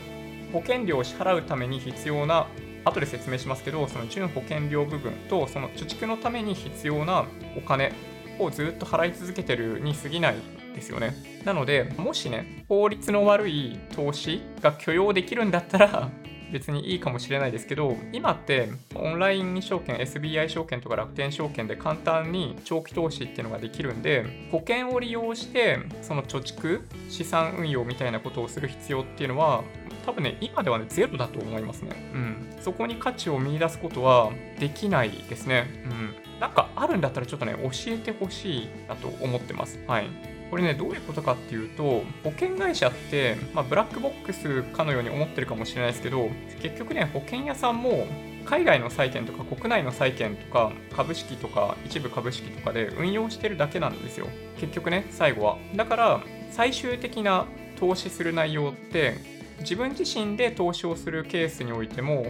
[0.53, 2.47] 保険料を支払うために必要な
[2.85, 7.25] 後で説明しますけどその準保険料部分とその貯蓄のために必要な
[7.57, 7.91] お金
[8.39, 10.35] をずっと払い続けてるに過ぎない
[10.73, 11.13] ですよね。
[11.43, 16.09] なので、もしね、法律の悪い投資が許容できるんだったら、
[16.51, 29.63] 別にいいかもしれないですけど、今ってオンライン証券、SBI 証券とか楽天証券で簡単に長期投資っていうのができるんで、保険を利用してその貯蓄、資産運用みたいなことをする必要っていうのは、
[30.05, 31.91] 多分ね、今ではね、ゼロだと思いますね。
[32.13, 32.55] うん。
[32.61, 35.65] そこに価値を見出すことはできないですね。
[35.85, 36.39] うん。
[36.39, 39.79] なんかあるんだったらちょっとね、教えてほしいなと思ってます。
[39.87, 40.07] はい。
[40.49, 46.29] これね、どういうことかっていうと、保険会社って、まあ、ブラックボックスかのように思ってるかもしれないですけど、
[46.61, 48.07] 結局ね、保険屋さんも
[48.45, 54.27] 海外の債券とか国内の債券とか株式とか一部株式とかで運用してるだけなんですよ。
[54.59, 55.57] 結局ね、最後は。
[55.75, 57.45] だから、最終的な
[57.79, 62.25] 投資する内容って、自分自身で投資をするケースにおいても、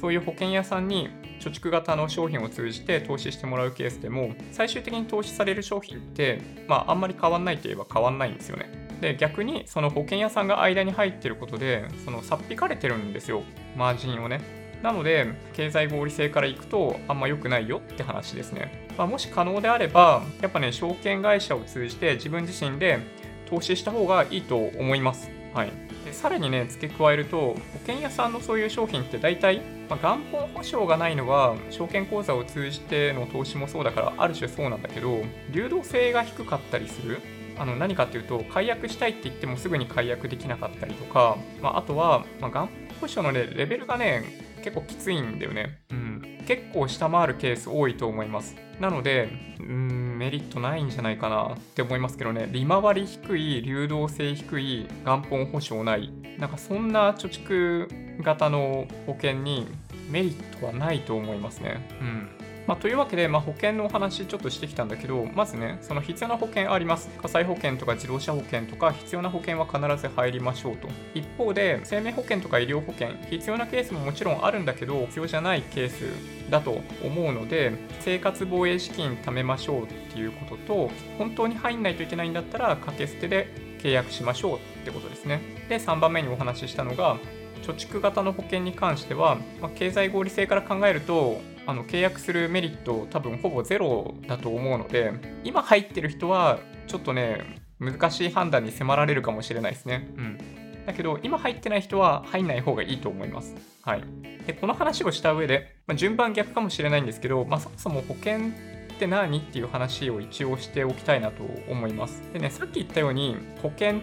[0.00, 1.08] そういう保険屋さんに
[1.40, 8.88] 貯蓄型の商品を通じて投資してもらうケースでも最終的に投資される商品って、まあ、あんまり変わんないといえば変わんないんですよね。
[9.00, 13.44] で逆にその保険屋さんが間に入ってることでそのさっ引かれてるんですよ
[13.76, 14.40] マージンをね。
[14.82, 18.86] なので経済合理性からいくとあんま良くないよって話ですね。
[18.96, 22.98] まあ、もし可能であればやっぱね証券会社を通じて自分自身で
[23.46, 25.37] 投資した方がいいと思います。
[25.54, 25.72] はい。
[26.04, 27.56] でさらにね、付け加えると、保
[27.86, 37.20] 険屋さんのそういう商品って大体、まあ、元本保証がないのは、証券口座を通じての投資もそうだから、ある種そうなんだけど、流動性が低かったりする。
[37.60, 42.68] あの何かっていうと、解約したいって言ってもすぐに解約できなかったりとか、まあ、あとは、まあ、元本
[43.00, 44.24] 保証の、ね、レベルがね、
[44.58, 45.80] 結構きついんだよね。
[45.90, 46.44] うん。
[46.46, 48.56] 結構下回るケース多いと思います。
[48.80, 49.28] なので、
[49.60, 59.66] うん、メリットないんじゃないかなって思いますけどね、利回り低い、流動性低い、元本保証ない、なんかそんな貯蓄型の保険に
[60.10, 61.86] メリットはないと思いますね。
[62.00, 62.37] うん。
[62.68, 67.08] まあ、というわけで、まあ、保険のお話ちょっとしてきたんだけど、まずね、その必要な保険あります。
[67.16, 70.86] 火災保険とか自動車保険とか必要な保険は必ず入りましょうと。
[71.14, 85.40] 一方で、生命保険とか医療保険、必要なケースももちろんあるんだけど、必要じゃないケースだと思うので、生活防衛資金貯めましょうっていうことと、本当に入んないといけないんだったら、掛け捨てで契約しましょうってことですね。
[85.70, 87.16] で、3番目にお話ししたのが、
[87.62, 95.12] 貯蓄型の保険に関しては、まあ、経済合理性から考えるとあの契約するメリット多分ほぼゼロだと思うので
[95.44, 100.10] 今入ってる人はちょっとね難しい判断に迫られるかもしれないですね。
[100.16, 100.38] うん。
[100.86, 103.54] だけど今入ってない人は入んない方がいいと思います。
[103.82, 104.02] はい。
[104.46, 112.22] で、この話をした上で、まあ、順番逆かもしれないんですけど、まあ、そもそも保険って何っていう話を一応しておきたいなと思います。
[112.32, 114.00] でね、さっき言ったように保険っ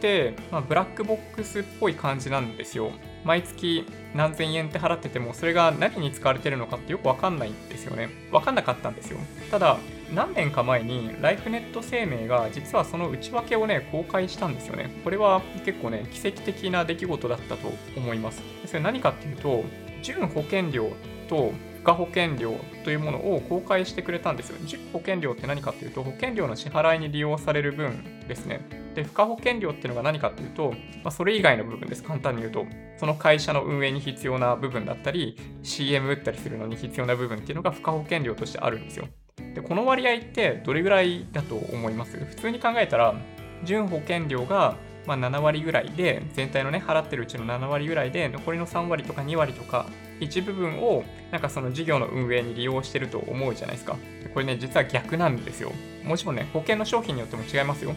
[0.00, 2.92] て、まあ、ブラックボックスっぽい感じなんですよ。
[3.26, 8.08] 毎月何千円って払ってても、それが何に使われてるのかってよく分かんないんですよね。
[8.30, 9.18] 分かんなかったんですよ。
[9.50, 9.78] ただ、
[10.14, 14.90] 何年か前にライフネット生命が実はその内訳をね、公開したんですよね。
[15.02, 18.42] これは結構ね、奇跡的な出来事だったと思います。
[18.64, 19.64] それ何かっていうと、
[20.02, 20.92] 純保険料
[21.28, 21.52] と
[21.86, 24.56] 付加保険料というものを公開してくれたんですよ。
[24.64, 28.60] 純保険料って何かっていうと、保険料の支払いに利用される分ですね。
[28.96, 30.72] で、付加保険料っていうのが何かっていうと、
[31.04, 32.02] まあ、それ以外の部分です。
[32.02, 32.66] 簡単に言うと。
[32.96, 39.06] その会社の運営に必要な部分だったり、CM 打ったりするのに必要な部分っていうのが付加保険料としてあるんですよ。
[39.54, 42.16] で、この割合ってどれぐらいだと思います？
[42.16, 43.14] 普通に考えたら、
[43.62, 44.76] 純保険料が
[45.06, 49.86] まあ、7割ぐらいで、全体のね、払ってるうちの7割ぐらいで、残りの3割とか2割とか、
[50.20, 53.96] 一部分を、なんかその事業の運営に利用してると思うじゃないですか。
[54.32, 55.72] これね、実は逆なんですよ。
[56.04, 57.94] もちろんね、保険の商品によっても違いますよ。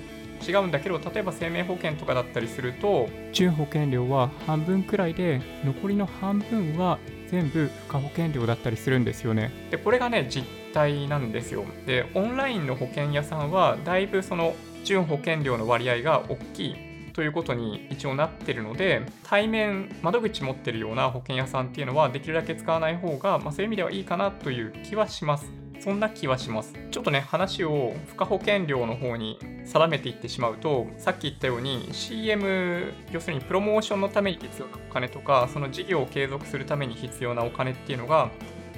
[0.47, 6.97] 違うんだけど、例えば生命保険とかだったりすると、純保険料は半分くらいで、残りの半分は
[7.30, 9.51] 全部付加保険料だったりするんですよね。
[9.70, 11.65] で、これがね、実態なんですよ。
[11.86, 16.88] で、オンラインの保険屋さんは、だいぶその純保険料の割合が大きい
[17.20, 25.51] ということに一応なってるので対面窓口持ってるような保険屋さんっていうのはできるだけ使わない方が、まあ、そういう意味ではいいかなという気はします。
[25.82, 26.74] そんな気はします。
[26.91, 38.32] ちょっとね話を付加保険料の方に定めていってしまうとさっき言ったように CM 要するにプロモーションのために必要なお金とかその事業を継続するために必要なお金っていうのが、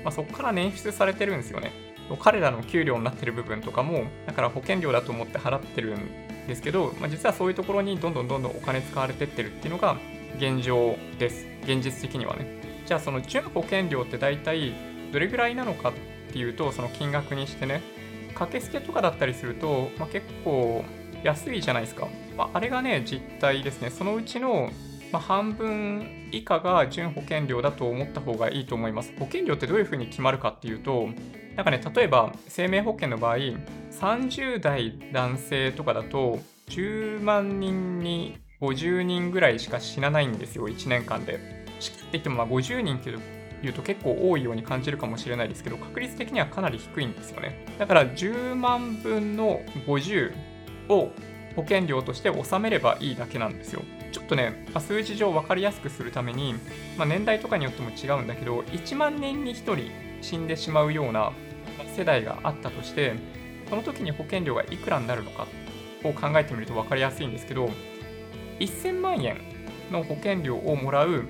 [0.04, 1.72] まあ、そこから捻出されてるんですよね。
[2.20, 9.98] 彼らの給料になってる部分とかもだから保険料だと思って払ってるんですけど、まあ、実はそういうところにどんどんどんどんお金使われてってるっていうのが
[10.38, 11.48] 現状です。
[11.64, 12.62] 現実的にはね。
[12.86, 14.74] じゃあその純保険料って大体
[15.12, 15.94] どれぐらいなのかっ
[16.32, 17.82] ていうと、その金額にしてね、
[18.30, 20.84] 掛け捨てとかだったりすると、まあ、結構
[21.24, 22.08] 安いじゃないですか。
[22.38, 23.89] まあ、あれがね、実態ですね。
[23.89, 24.72] そのうちの
[25.12, 29.14] まあ、半分以下が純保険料だと思った方がいいと思います。
[29.20, 31.10] 保険料ってどういうふうに決まるかっていうと、
[31.62, 33.38] なんかね、例えば生命保険の場合、
[33.91, 36.39] 30代男性とかだと、
[36.70, 41.39] 10万人に50人ぐらいしか死なないんですよ、1年間で。
[41.80, 47.64] 死って言ってもまあ50人っていうと結構多いように感じるかもしれないですけど、確率的にはかなり低いんですよね。
[47.78, 50.34] だから10万分の50
[50.89, 51.12] を
[51.55, 53.84] 保険料として納めればいいだけなんですよ。
[54.12, 56.55] ちょっとね、まあ、数字上分かりやすくするために、
[56.97, 59.91] まあ、年代とかによっても違うんだけど、1万人に1人
[60.22, 61.32] 死んでしまうような
[62.02, 63.14] 世代があったとして、
[63.70, 65.47] その時に保険料がいくらになるのか
[66.04, 67.70] を考えてみると分かりやすいんですけど、
[68.60, 69.38] 1000万円
[69.91, 71.28] の保険料をもらう、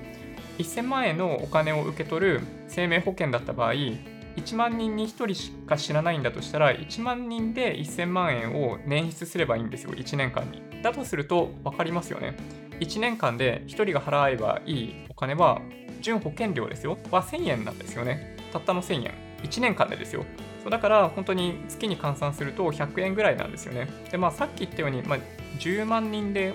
[0.58, 10.62] 1000万円のお金を受け取る生命保険だった場合、1万人に1人しか知らないんだとしたら、1万人で1000万円を捻出すればいいんですよ、1年間に。
[10.82, 12.38] だとすると分かりますよね。
[12.80, 15.62] 1年間で1人が払えばいいお金は、
[16.00, 18.38] 純保険料ですよ、は1000円なんですよね。
[18.54, 19.32] たったの1000円。
[19.44, 20.24] 1年間でですよ。
[20.62, 23.88] そうだから本当に月に換算すると100円ぐらいなんですよね。
[24.12, 25.20] で、まあさっき言ったように、まあ、
[25.60, 26.54] 10万人で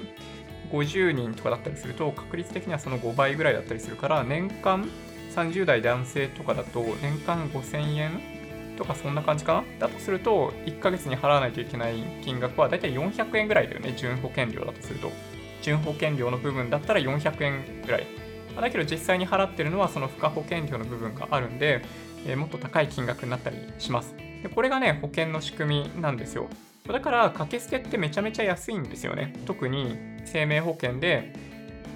[0.70, 4.88] 50人とかだったりすると確率的にはその5倍ぐらいだったりするから年間
[5.34, 8.20] 30代男性とかだと年間5000円
[8.76, 9.86] とかそんな感じかな？
[9.86, 15.10] だとすると1ヶ月に払わないといけない金額はだいたい400円ぐらいだよね純保険料だとすると。
[15.62, 18.06] 純保険料の部分だったら400円ぐらい。
[18.54, 21.82] だけど実際に払ってるのはその付加保険料の部分があるんで
[22.26, 24.14] えー、もっと高い金額になったりします。
[24.42, 26.48] でこれがね、保険の仕組みなんですよ。
[26.86, 29.34] だから、掛け捨てってめちゃめちゃ安いんですよね。
[29.44, 31.32] 特に生命保険で、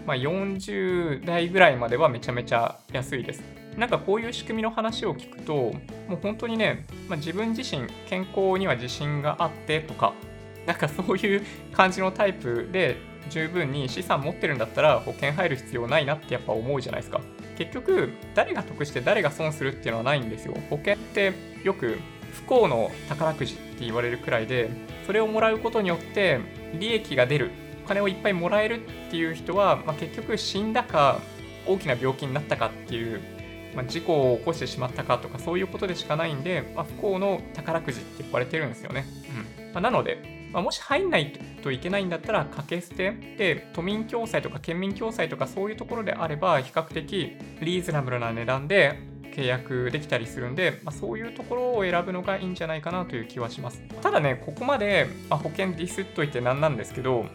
[0.07, 3.43] まあ、40代ぐらいまではめちゃめちゃ安いです。
[3.77, 5.55] なんかこういう仕組みの話を聞くと、
[6.09, 10.13] もう本当にね、まあ、自分自身健康には自信があってとか、
[10.67, 12.97] なんかそういう感じのタイプで
[13.29, 17.21] 十分に資産持ってるんだったら保険入る必要ないなってやっぱ思うじゃないですか。
[17.61, 20.55] 結局誰が得して誰が損するっていうのはないんですよ。
[20.71, 21.99] 保険ってよく
[22.33, 24.71] 不幸の宝くじって言われるくらいで
[25.05, 26.41] それをもらうことによって
[26.79, 27.51] 利益が出る。
[27.85, 31.21] お金をいっぱいもらえるっていう人は、まあ、結局死んだか
[31.67, 33.21] 大きな病気になったかっていう、
[33.75, 39.05] まあ、事故を起こしてしまったかとかそういうことでしかないんで、まあ、不幸の宝くじって言われてるんですよね、
[39.67, 39.75] うん。
[39.75, 41.33] ま、なのでまあ、もし入んない
[41.63, 48.99] といけないんだったら、掛け捨てで、都民共済とか県民共済とかそういうところであれば、比較的リーズナブルな値段で
[49.31, 53.83] 契約できたりするんで、まあ、そういうところを選ぶのがいいんじゃないかなという気はします。
[54.03, 57.27] ただね、ここまで、まあ、保険ディスっといてなんなんですけど、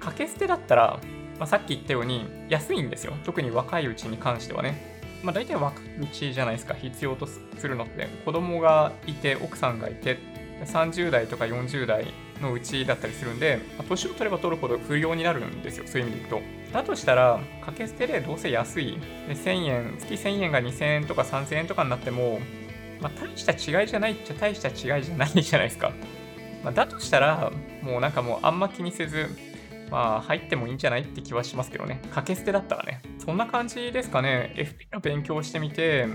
[0.00, 1.00] 掛け捨てだったら、
[1.38, 3.14] まあ、さっき言ったように安いんですよ。
[3.24, 4.92] 特に若いうちに関してはね。
[5.22, 8.06] まあ、大体若いうちじゃないですか、必要とするのって。
[8.24, 10.18] 子供がいて、奥さんがいて、
[10.64, 12.06] 30代とか40代
[12.42, 16.72] のうちだったりするんで、ま年を取れば取るほど不良になるんですよ、そういう意味で言うと。
[16.72, 18.98] だとしたら、掛け捨てでどうせ安い。
[19.28, 22.40] で、1000円、月1000円が2000円とか3000円とかになっても、
[23.00, 25.92] まあ、大した違いじゃないっちゃ大した違いじゃないじゃないですか。
[26.62, 27.50] まあ、だとしたら、
[27.82, 29.28] もうなんかもうあんま気にせず、
[29.90, 31.98] まあ入ってもいいんじゃないって気はしますけどね。
[32.04, 33.02] 掛け捨てだったらね。
[33.18, 34.54] そんな感じですかね。
[34.56, 36.06] FP の勉強してみて、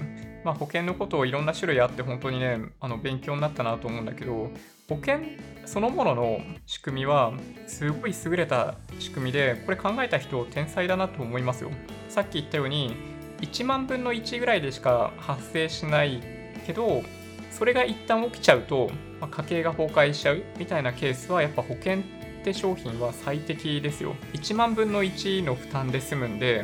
[0.47, 4.49] まあ、保険のことをいろんな種類あって本当にね、あの勉強になったなと思うんだけど、
[4.87, 5.19] 保険
[5.65, 7.33] そのものの仕組みは
[7.67, 11.71] すごい優れた仕組みで、これ考えた人天才だなと思いますよ。
[12.07, 12.95] さっき言ったように、
[13.41, 16.21] 1万分の1ぐらいでしか発生しない
[16.65, 17.03] けど、
[17.51, 18.89] それが一旦起きちゃうと、
[19.19, 22.01] まあ、家計が崩壊しちゃうみたいなケースはやっぱ保険っ
[22.45, 24.15] て商品は最適ですよ。
[24.31, 26.63] 1万分の1の負担で済むんで、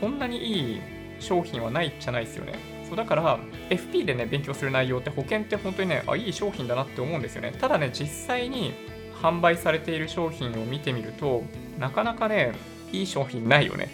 [0.00, 0.80] こんなにいい
[1.20, 2.71] 商品はないじゃないですよね。
[2.92, 3.38] そうだから
[3.70, 7.56] FP でね勉強する内容って保険って本当にねあいい商品だなって思うんですよね。
[7.58, 8.74] ただね実際に
[9.22, 11.42] 販売されている商品を見てみると
[11.78, 12.52] なかなかね
[12.92, 13.88] いい商品ないよね。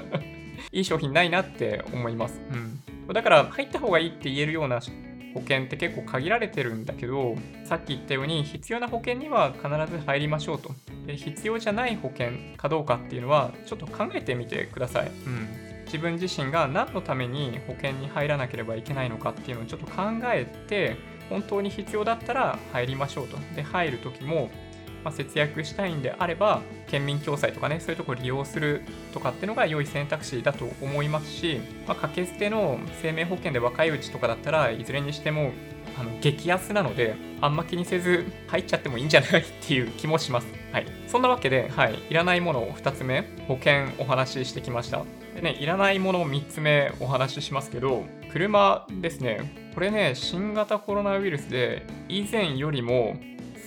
[0.72, 4.80] いい商品ないなって思います、うん、だから入った方がいいって言えるような
[5.34, 10.72] 保険って結構限られてるんだけどさっき言ったように必要な保険には必ず入りましょうと。
[11.06, 15.73] で必要じゃない保険かどうかっていうのはちょっと考えてみてください、うん。
[15.84, 20.96] 自分自身が何のために保険に入らなければいけないのかっていうのをちょっと考えて
[21.28, 23.38] 本当に必要だったら入りましょうと。
[23.54, 24.50] で入る時も、
[25.02, 28.82] まあ、節約したいんであれば県民共済とかねそういうとこ利用する
[29.12, 35.52] とかっていうのが良い選択肢だと思いますし、まあ、掛け捨ての生命保険で若いうちとかだったらいずれにしても
[35.98, 40.46] あの激安なのであんま気にせず入っちゃってもいいんじゃないっていう気もします。
[40.72, 40.86] はい。
[41.06, 41.98] そんなわけで、はい。
[42.10, 45.04] いらないものを2つ目、保険お話ししてきました。
[45.34, 49.70] でね、いらないもの3つ目お話ししますけど、車ですね。
[49.74, 53.16] これね、新型コロナウイルスで以前よりも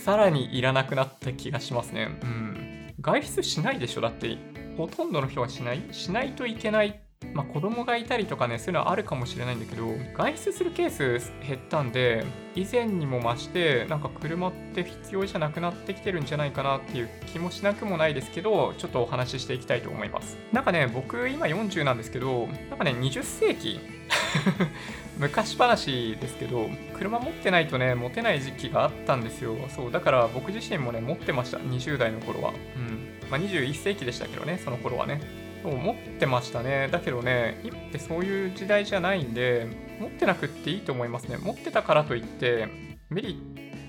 [0.03, 2.17] さらにいらなくなった気がしますね。
[2.23, 2.93] うん。
[3.01, 4.01] 外出しないでしょ？
[4.01, 4.37] だって、
[4.77, 5.81] ほとんどの人はしない？
[5.91, 7.01] しないといけない
[7.33, 20.37] まあ、子供がいたりとかね、そういうのはあるかもしれないんだけど、外出するケース減ったんで、以前にも増して、なんか車って必要じゃなくなってきてるんじゃないかなっていう気もしなくもないですけど、ちょっとお話ししていきたいと思います。
[20.51, 23.79] なんかね、僕今40なんですけど、なんかね、20世紀
[25.17, 29.55] 昔話ですけど、車持ってないとね、持てない時期があったんですよ。
[29.69, 31.57] そう、だから僕自身もね、持ってました。
[31.57, 32.53] 20代の頃は。
[32.75, 33.29] うん。
[33.29, 35.46] まあ、21世紀でしたけどね、その頃はね。
[35.67, 36.87] そう持ってましたね。
[36.89, 39.67] だけどね、今ってそういう時代じゃないんで、
[39.99, 41.37] 持ってなくっていいと思いますね。
[41.37, 42.69] 持ってたからといって、
[43.09, 43.41] メリ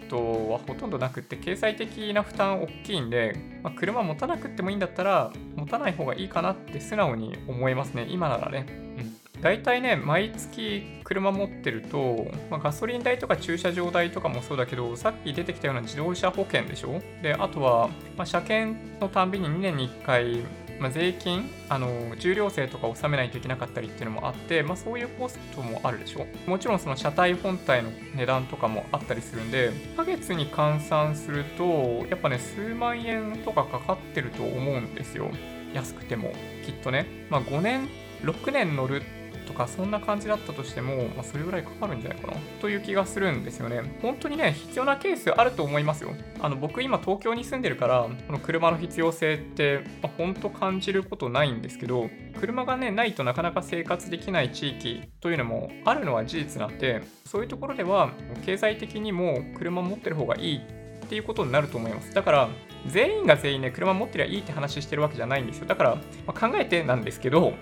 [0.07, 8.09] ットはほとんどなくって、経済的な負担大きいんで、まあ、車持たなくってもいいんだったら、持たない方がいいかなって素直に思いますね。
[8.11, 8.67] 今ならね。
[8.69, 8.73] う
[9.03, 17.01] ん大体ね、毎月車持ってると、まあ、ガソリン代とか駐車場代とかもそうだけど、さっき出てきたような自動車保険でしょ？
[17.23, 20.43] で、あとは、まあ、車検のたんびに2年に1回、
[20.79, 26.27] まあ、税金、あの、重量税とか納めないといけなかったりっていうのもあって、まあ、そういうコストもあるでしょ。
[26.47, 35.31] もちろんその車体本体の値段とかもあったりするんで、1ヶ月に換算すると、やっぱね、数万円とかかかってると思うんですよ。
[35.75, 36.33] 安くても、
[36.65, 37.07] きっとね。
[37.31, 37.89] まあ、5年、
[38.23, 39.03] 6年乗る
[39.49, 43.99] とかそんな感じだったとしても、まあ、それぐらいかかるんじゃないかなという気がするんですよね。
[44.03, 46.11] 本当にね、必要なケースあると思いますよ。
[46.41, 58.13] あの僕今東京に住んでるから、この車の必要性って、まあ、本当感じることないんですけど、車がね、ないとなかなか生活できない地域というのもあるのは事実なんで、そういうところでは
[58.45, 62.13] 経済的にも車持ってる方がいいっていうことになると思います。
[62.13, 62.49] だから、
[62.87, 65.67] 全員が全員ね、車持ってりゃいいって話してるわけじゃないんですよ。
[65.67, 65.95] だから、
[66.27, 67.55] まあ、考えてなんですけど、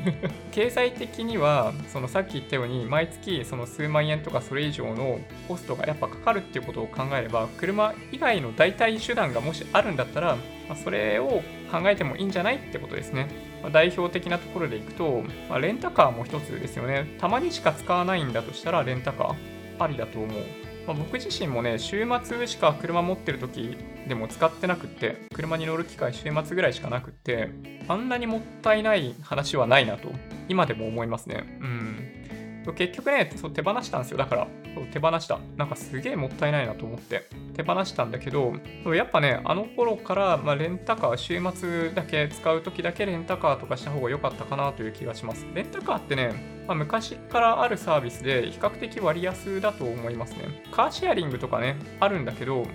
[0.50, 10.36] 経済的には、そのさっき言ったように、毎月その数万円とかそれ以上のコストがやっぱかかるっていうことを考えれば、車以外の代替手段がもしあるんだったら、
[10.68, 13.28] まあ、それを考えてもいいんじゃないってことですね。
[13.62, 17.16] まあ、代表的なところでいくと、ま、レンタカーも一つですよね。
[17.18, 19.34] たまにしか使わないんだとしたら、レンタカー
[19.78, 20.61] ありだと思う。
[20.86, 23.76] まあ、僕自身もね、週末しか車持ってる時
[24.08, 27.50] でも使ってなくって、車に乗る機会週末ぐらいしかなくって、
[27.88, 30.08] あんなにもったいない話はないなと、
[30.48, 31.44] 今でも思いますね。
[31.60, 32.21] うん。
[32.70, 34.18] 結局ね、そう手放したんですよ。
[34.18, 34.46] だから、
[34.92, 35.40] 手放した。
[35.56, 38.54] なんかすげえもったいないなと思って、手放したんだけど、
[38.94, 45.46] やっぱね、あの頃から、まあ、レンタカー、週末だけ使う時だけレンタカーとかした方が良かったかなという気がします。
[45.54, 50.62] レンタカーってね、まあ、昔からあるサービスで比較的割安だと思いますね。
[50.70, 52.66] カーシェアリングとかね、あるんだけど、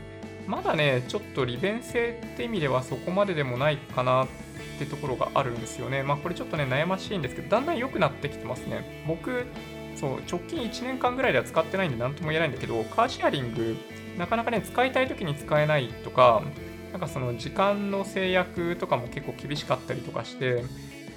[0.48, 4.28] まだね、ちょっと利便性って意味ではそこまででもないかなっ
[4.80, 6.04] てところがあるんですよね。
[6.04, 9.04] まあこれちょっとね悩ましいんですけど、だんだん良くなってきてますね。
[9.08, 9.46] 僕、
[10.00, 13.76] そう直近1年間ぐらいでは使ってないんで何とも言えないんだけどカーシェアリング
[14.18, 16.44] なかなかね使いたい時に使えないとか
[16.92, 20.64] なんかその時間の制約とかも結構厳しかったりとかして、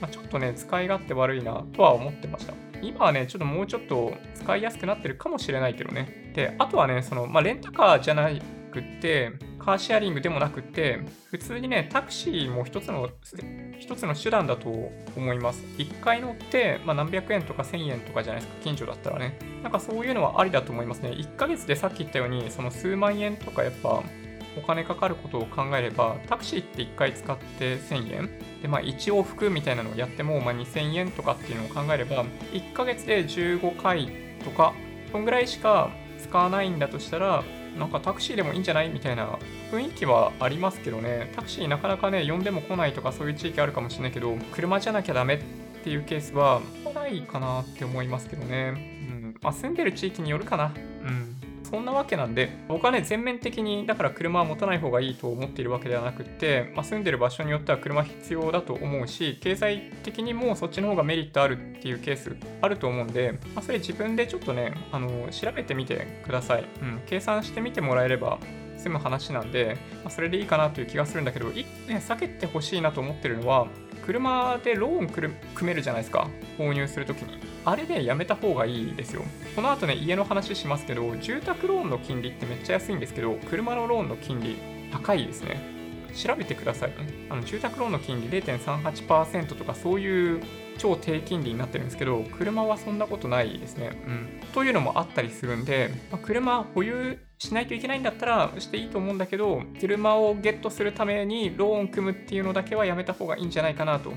[0.00, 2.54] まあ、ちょっとね、使い勝手悪いなとは思ってました。
[2.82, 6.32] 今はね、ちょっともうちょっと使いやすくなってるかもしれないけどね。
[6.34, 11.00] で、あとはね、その、まあ、レンタカーじゃないくって、カーシェアリングでもなくって、
[11.30, 13.10] 普通にね、タクシーも一つの、
[13.78, 14.68] 一つの手段だと
[15.16, 15.62] 思います。
[15.78, 19.38] 1回乗って、まあ、何百円とか1000円とかじゃないですか、近所だったらね。
[19.62, 21.10] なんかそういうのはありだと思いますね。
[21.10, 24.02] 1ヶ月でさっき言ったように、その数万円とかやっぱ、
[24.58, 28.30] お金かかることを考えれば、タクシーって1回使って1000円
[28.62, 34.10] で、まあ、1往復みたいなのをやっても、まあ、2000円とかっていうのを考えれば、1ヶ月で15回
[34.44, 34.74] とか、
[35.12, 37.44] そんぐらいしか使わないんだとしたら、
[37.78, 39.38] なんかタクシーでもいいんじゃないみたいな
[39.70, 45.38] 雰囲気はありますけどね、タクシーなかなかね、呼んでも来ないとかそういう地域あるかもしれないけど、車じゃなきゃダメっ
[45.82, 48.74] ていうケースは来ないかなって思いますけどね。
[48.76, 49.36] うん。
[49.42, 50.72] まあ、住んでる地域によるかな。
[51.02, 51.39] うん。
[51.62, 66.64] そんなわけなんで、僕はね、全面的に、だから車は持たない方がいいと思っているわけではなくて、まあ、住んでる場所によっては車必要だと思うし、経済的にもそっちの方がメリットあるっていうケースあると思うんで、まあ、それ自分でちょっとね、あの、調べてみてください。
[66.82, 68.38] うん、計算してみてもらえれば、
[68.80, 73.68] 済む話なんで、まあ、それでいいかなという気がするんだけど、ね、避けてほしいなと思ってるのは、
[74.10, 75.32] 車でローン組
[75.62, 77.38] めるじゃないですか、購入するときに。
[77.64, 79.22] あれね、やめた方がいいですよ。
[79.54, 84.56] この後ね、家の話しますけど、住宅ローンの金利ってめっちゃ安いんですけど、車のローンの金利
[84.90, 85.60] 高いですね。
[86.12, 86.96] 調べてくださいね。
[87.28, 90.42] あの住宅ローンの金利0.38%とかそういう
[90.76, 93.90] 超低金利になってるんですけど、車はそんなことないですね。
[94.08, 94.28] うん。
[94.52, 104.12] というのもあったりするんで、まあ、車保有しないといけないんだったらしていいと思うんだけど、車をゲットするためにローン組むっていうのだけはやめた方がいいんじゃないかなと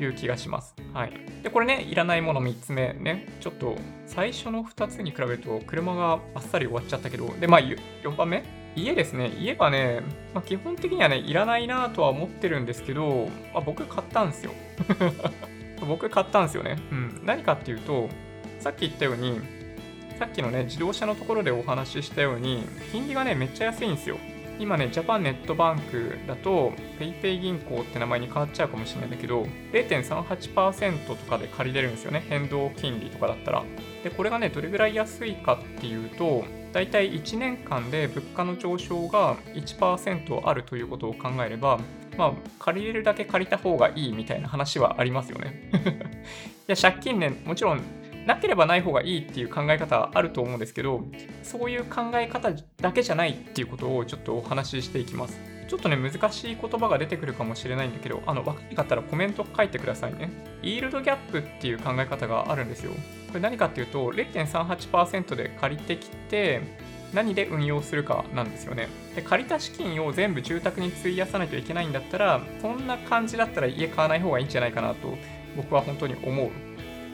[0.00, 0.74] いう気がします。
[0.92, 1.12] はい。
[1.44, 8.42] で、これね、いらないもの3つ目ね、ちょっと最初の2つに比べると車があっさり終わっちゃったけど、で、まあ4番目？
[8.74, 9.32] 家ですね。
[9.38, 10.02] 家はね、
[10.34, 14.50] まあ、基本的にはね、いらないなとは思ってるんですけど、まあ、僕買ったんですよ。
[15.86, 16.78] 僕買ったんですよね。
[16.90, 17.22] うん。
[17.24, 18.08] 何かっていうと、
[18.58, 19.38] さっき言ったように、
[20.18, 24.16] さっきのね、自動車のところでお話ししたように、金利がね、めっちゃ安いんですよ。
[24.60, 29.42] 今ね、ジャパンネットバンクだと PayPay 銀行って名前に変わっちゃうかもしれないんだけど、
[29.72, 32.24] 0.38%とかで借りれるんですよね。
[32.28, 33.64] 変動金利とかだったら。
[34.04, 41.80] で、これがね、どれぐらい安いかっていうと、だいたい1年間で物価の上昇が1%あるということを考えれば、
[42.16, 45.70] まあ、借りれるだけ借りた方がいいみたいな話はありますよね。
[46.68, 47.80] いや、借金ね、もちろん
[48.26, 51.04] なければない方がいいっていう考え方あると思うんですけど、
[51.42, 52.50] そういう考え方
[52.80, 55.38] だけじゃないっていうことをちょっとお話ししていきます。
[55.68, 60.30] ちょっとね、難しい言葉が出てくるかもしれないんだけど、あの、分かりかったらコメント書いてくださいね。
[60.62, 62.92] イールドギャップっていう考え方があるんですよ。
[63.28, 66.60] これ何かっていうと、0.38%で借りてきて、
[67.14, 68.88] 何で運用するかなんですよね。
[69.14, 75.16] で、借りた資金を全部住宅に費やさないといけないんだったら、そんな感じだったら家買わない方がいいんじゃないかなと
[75.56, 76.50] 僕は本当に思う。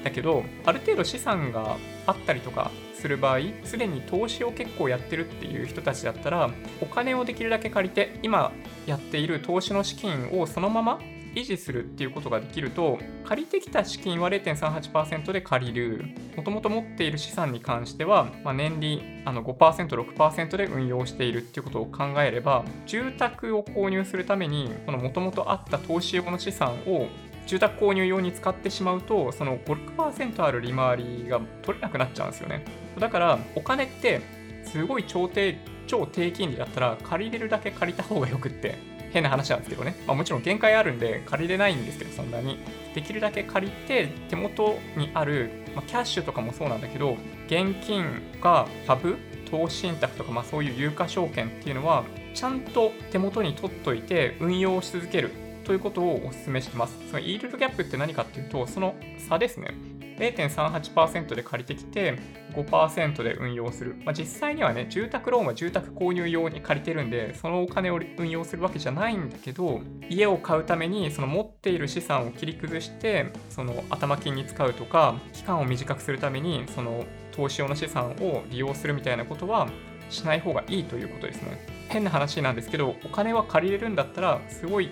[0.04, 1.76] だけど、ある程度資産が
[2.06, 8.52] あったりとかする場合、すでに投資を結構やってるっていう人たちだったら、お金をできるだけ借りて、今
[8.86, 11.00] やっている投資の資金をそのまま
[11.34, 16.04] 維持するっていうことができると、借りてきた資金は0.38%で借りる、
[16.36, 27.08] もともと持っている資産に関しては、まあ、年利あの5%、6%で運用しているっていうことを考えれば、住宅を購入するために、このもともとあった投資用の資産を
[27.50, 32.64] 住宅購入用に使ってしまうと、その5%ある利回りが取れなくなっちゃうんですよね。
[32.96, 34.20] だから、お金って、
[34.62, 38.78] すごい超低、超低金利だったら、借りれるだけ借りた方がよくって、
[39.12, 39.96] 変な話なんですけどね。
[40.06, 42.60] まあ、もちろん限界あるんで、借りれないんですけど、そんなに。
[42.94, 47.16] できるだけ借りて、手元にある、まあ、キャッシュとかもそうなんだけど、
[47.48, 49.16] 現金が株、
[49.50, 56.96] 投資信託とか、まあ、そういう有価証券っていうのは、ちゃんと手元に取っといて運用し続けるということをお勧めしてます。
[57.08, 59.74] そのイールドギャップって何かっていうと、その差ですね。
[60.20, 62.18] 0.38%で借りてきて
[62.52, 63.96] 5%で運用する。
[64.04, 69.80] まあ、実際にはね、住宅ローンは住宅購入用に借りてるんで、そのお金を運用するわけじゃないんだけど、
[70.10, 79.70] 家を買うためにその持っている資産を切り崩して、その頭金に使うとか、期間を短くするために、その投資用の資産を利用するみたいなことは
[80.10, 81.66] しない方がいいということですね。
[81.88, 84.90] 変な話なんですけど、お金は借りれるんだったら、すごい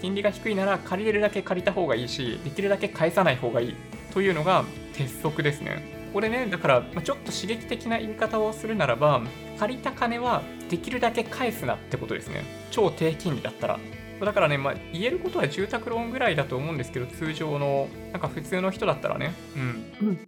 [0.00, 3.76] 金利が低いなら借りれるだけ借りた方がいいし、できるだけ返さない方がいい
[4.12, 5.98] というのが鉄則ですね。
[6.12, 9.22] これね、だから、ちょっと刺激的な言い方をするならば、
[9.58, 12.44] 借りた金はできるだけ返すなってことですね。
[12.70, 13.78] 超低金利だったら。
[14.20, 19.32] だからね、まあ、言えることは住宅ローンぐらいだと思うんですけど、通常の、なんか普通の人だったらね。
[19.54, 20.18] うん。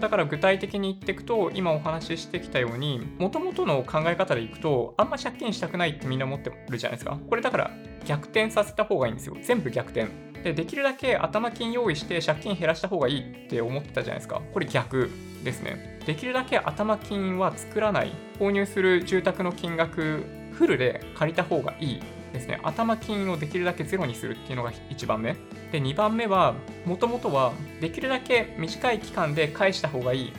[0.00, 7.18] だから具体的に言っていくと、今お話ししてきたように、もともとの考え方でいくと、あんま借金したくないってみんな思ってるじゃないですか。
[7.30, 7.70] これだから
[8.04, 9.36] 逆転させた方がいいんですよ。
[9.42, 10.08] 全部逆転。
[10.42, 14.42] で、できるだけ頭金用意して借金減らした方がいいって思ってたじゃないですか。
[14.52, 15.10] これ逆
[15.44, 16.00] ですね。
[16.04, 18.12] できるだけ頭金は作らない。
[18.38, 22.00] 購入する住宅の金額、フルで借りた方がいい
[22.32, 22.60] ですね。
[22.62, 25.36] 頭金をできるだけゼロにするっていうのが1番目。
[25.70, 26.54] で、2番目は、
[26.86, 30.32] もともとはできるだけ短い期間で返した方がいいっ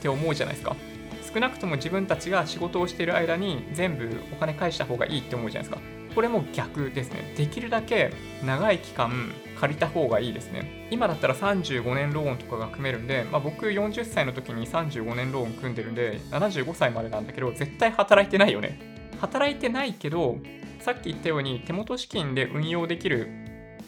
[0.00, 0.76] て思うじゃないですか。
[1.32, 6.01] 少なくとも自分たちが仕事をしている間に全部お金返した方がいいって思うじゃないですか。
[6.14, 7.34] これも逆ですね。
[7.36, 8.12] できるだけ
[8.44, 10.88] 長い期間借りた方がいいですね。
[10.90, 18.78] 今だったら35年ローンとかが組めるんで、まあ、僕40歳の時に35年ローン組んでるんで、75歳までなんだけど、絶対働いてないよね。
[19.20, 20.38] 働いてないけど、
[20.80, 23.28] さっき言ったように手元資金で運用できる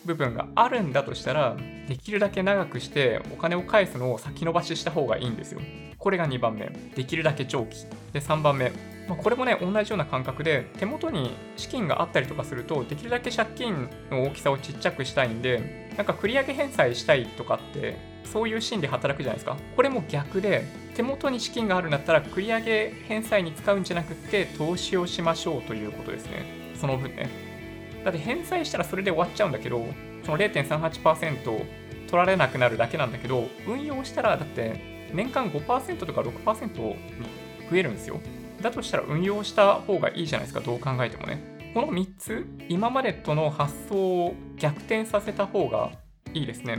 [0.04, 1.56] 部分があるんだとしたら、
[1.88, 5.60] できるだけ長くしてお金を返すのを先延ばしした方がいいんですよ。
[5.98, 6.70] これが2番目。
[6.94, 7.84] できるだけ長期。
[8.12, 8.93] で、3番目。
[9.08, 19.56] まあ、これもね、同じような感覚で、手元に資金があったりとかすると、できるだけ借金の大きさをちっちゃくしたいんで、なんか繰り上げ返済したいとかって、そういうシーンで働くじゃないですか。
[19.76, 26.72] これも逆で、手元に資金があるんだったら、繰り上げ返済に使うんじゃなくて、投資をしましょうということですね。
[26.74, 27.28] その分ね。
[28.04, 29.86] だって返済したらそれで終わっちゃうんだけど、
[30.24, 31.66] その0.38%取
[32.12, 36.96] られなくなるだけなんだけど、運用したらだって年間5%とか6%に
[37.70, 38.20] 増えるんですよ。
[38.64, 41.72] だとしたら運用した方がいいじゃないですか、どう考えてもね。
[41.74, 45.92] この3つ、今までとの発想を逆転させた方が
[46.32, 46.78] いいですね。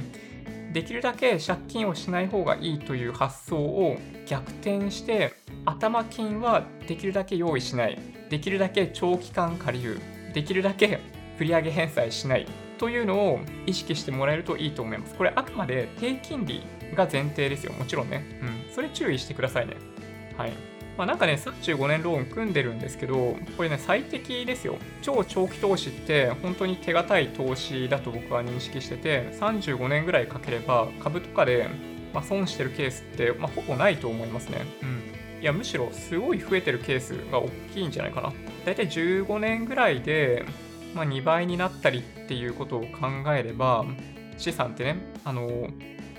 [0.73, 5.33] できるだけ借金をしない方がいいという発想を逆転して、
[5.63, 7.97] 頭金はできるだけ用意しない。
[8.29, 9.99] できるだけ長期間借りる。
[10.33, 10.99] できるだけ
[11.37, 15.15] 振り上げ返済しないというのを意識してもらえるといいと思います。
[15.15, 16.63] これあくまで低金利
[16.95, 17.73] が前提ですよ。
[17.73, 18.39] もちろんね。
[18.41, 18.73] うん。
[18.73, 19.75] それ注意してくださいね。
[20.35, 20.74] はい。
[20.97, 24.77] まあ、なんかね、35年ローン組んでるんですけど、これね、最適ですよ。
[25.01, 31.67] 超長期投資って本当に手堅い投資だと僕は認識してて、35年ぐらいかければ株とかで、
[32.13, 34.65] まあ、損してるケースって、まあ、ほぼないと思いますね。
[34.81, 35.41] うん。
[35.41, 38.33] いや、むしろすごい増えてるケースが大きいんじゃないかな。
[38.65, 40.45] だいたい15年ぐらいで、
[40.93, 42.87] まあ、2倍になったりっていうことを考
[43.35, 43.85] えれば、
[44.37, 45.67] 資産ってね、あの、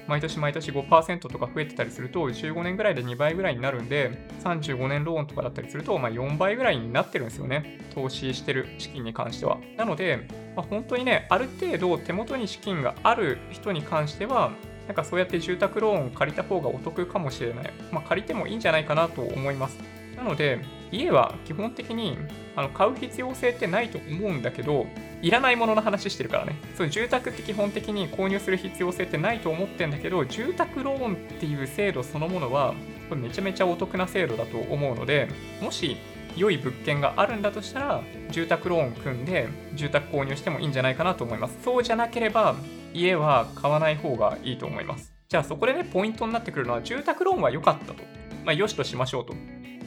[0.09, 7.81] 毎年毎年5%とか増えてたりすると、15年ぐらいで2倍ぐらいになるんで、35年ローンとかだったりすると、まあ、4倍ぐらいになってるんですよね。
[7.95, 9.59] 投資してる資金に関しては。
[9.77, 14.53] なので、まあ、本当にね、ある程度手元に資金がある人に関しては、
[14.87, 17.73] なんかそうやって住宅ローンを借りた方がお得かもしれない。
[17.91, 19.79] まあ、借りてもいいんじゃないかなと思います。
[20.17, 20.61] なので、
[20.93, 22.17] 家は基本的に
[22.55, 24.87] あの買う必要性ってないと思うんだけど、
[25.23, 26.57] いらないものの話してるからね。
[26.77, 32.75] そう住宅って基本的に購入する必要性ってないと思ってんだけど、住宅ローンっていう制度そのものは、
[33.09, 35.29] これめちゃめちゃお得な制度だと思うので、
[35.61, 35.97] もし
[36.37, 41.59] 良い物件があるんだとしたら、住宅ローン組んで住宅購入してもいいんじゃないかなと思います。
[41.65, 42.57] そうじゃなければ、
[42.95, 45.13] 家は買わない方がいいと思います。
[45.29, 48.05] じゃあそこでね、ポイントになってくるのは、住宅ローンは良かったと。
[48.45, 49.35] まあ、よしとしましょうと。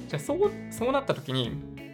[0.09, 1.51] じゃあそう、そうなった時に、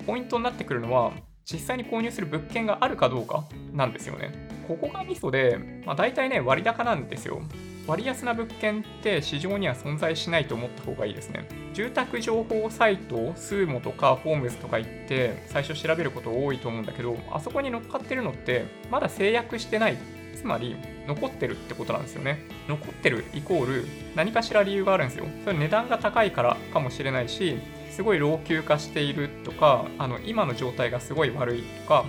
[0.08, 1.12] ポイントになってくるのは、
[1.44, 3.44] 実際に購入する物件があるかどうか
[3.74, 4.32] なんですよね。
[4.70, 7.42] ここがミソで、まあ、大体ね、割高なんですよ。
[7.88, 11.46] 割安な物件って市場には存在しないと思った方がいいですね。
[11.74, 19.98] 住宅情報サイト、スーモとかホームズとか行って最初調べること多いと思うんだけど、あそこに乗っかってるのってまだ制約してない。
[20.36, 20.76] つまり
[21.08, 22.40] 残ってるってことなんですよね。
[22.68, 23.86] 残ってるイコール
[24.16, 25.26] 何かしら理由があるんですよ。
[25.44, 27.58] それ値段が高いからかもしれないし、
[27.96, 32.04] すごい老朽化しているとか、あの今の状態がすごい悪いとか、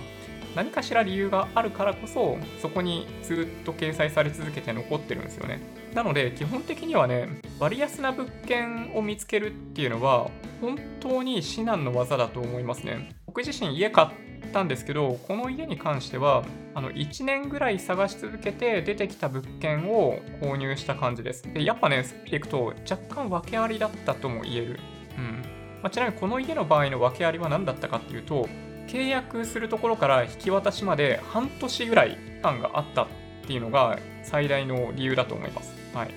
[0.53, 5.61] 何かしら理由があるからこそ、そこにずっと掲載され続けて残ってるんですよね。
[5.93, 10.29] なので、基本的にはね、割安な物件を見つけるっていうのは、
[10.59, 13.15] 本当に至難の技だと思いますね。
[13.25, 14.09] 僕自身家買っ
[14.51, 16.43] たんですけど、この家に関しては、
[16.75, 21.43] あの1年ぐらい探し続けて出てきた物件を購入した感じです。
[21.53, 24.79] で、やっぱね、そっていくと若干訳ありだったとも言える。
[25.17, 25.56] うん。
[25.87, 28.49] まあ、ちなみにこの家の場合の訳ありは何だったかっていうと、
[28.87, 33.07] 契約するところから引き渡しまで半年ぐらい間があったっ
[33.47, 35.73] ていうのが最大の理由だと思います。
[35.93, 36.09] はい。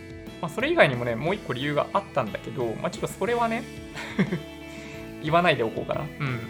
[0.42, 3.62] まあ、それ以外にもね、もう一個理由があったんだけど、まあ、ちょっとそれはね
[5.22, 6.00] 言わないでおこうかな。
[6.00, 6.40] うん。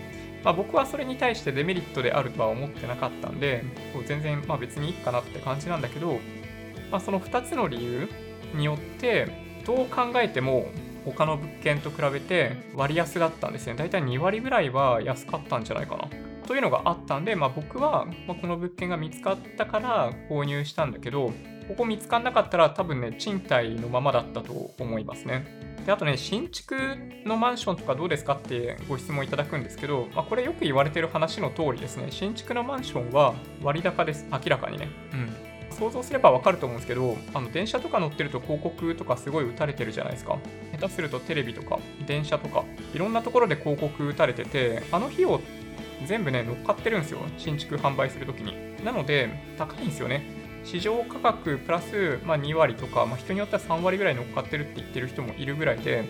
[0.42, 3.64] まあ、僕はそれに対してデメリットであるとは思ってなかったんで、
[4.06, 6.20] 全然まあ別にいいかなって感じなんだけど、
[6.90, 8.08] まあ、その2つの理由
[8.54, 9.28] によって、
[9.66, 10.70] どう考えても
[11.04, 13.74] 他の物件と比べて割安だったんですね。
[13.74, 16.08] だいたい2割ぐらいは安かったんじゃないかな。
[16.46, 21.32] というのがあったんで、まあ、僕は、まこの物件が見つかったから購入したんだけど、
[21.68, 25.46] ここ見つかんなかったら多分ね、賃貸のままだったと思いますね。
[25.86, 26.74] であとね、新築
[27.24, 34.88] のマンションとかどうですかってご質問いただくんですけど、まあ、これよく言われてる話の通りですね、新築のマンションは割高です、明らかにね。
[35.12, 35.49] うん
[35.80, 40.38] 想像すればわかると思うんですけど、あの電車とか乗ってると広告とかすごい打たれてるじゃないですか。
[40.72, 42.64] 下手するとテレビとか電車とか、
[42.94, 45.40] いろんなところで広告打たれてて、あの費用
[46.06, 47.20] 全部ね、乗っかってるんですよ。
[47.38, 48.54] 新築販売するときに。
[48.84, 50.22] なので、高いんですよね。
[50.64, 56.04] 市場価格プラス、まあ、2割とか、まあ、人によっては3割ぐらい乗っかってるって言ってる人もいるぐらいで、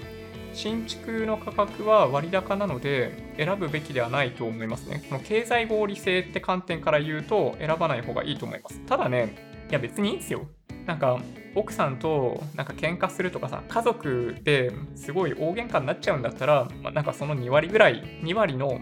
[0.53, 5.05] 新築の価格は割高なので選ぶべきではないと思いますね。
[5.09, 8.81] この経済合理性って観点から言うと選ばない方がいいと思います。
[8.87, 10.47] ただね、いや別にいいですよ。
[10.87, 11.21] なんか
[11.55, 18.81] 奥さんとなんか喧嘩するとかさ、家族ですごい大喧嘩になっちゃうんだったら、まあ、なんかその2割ぐらい、2割の、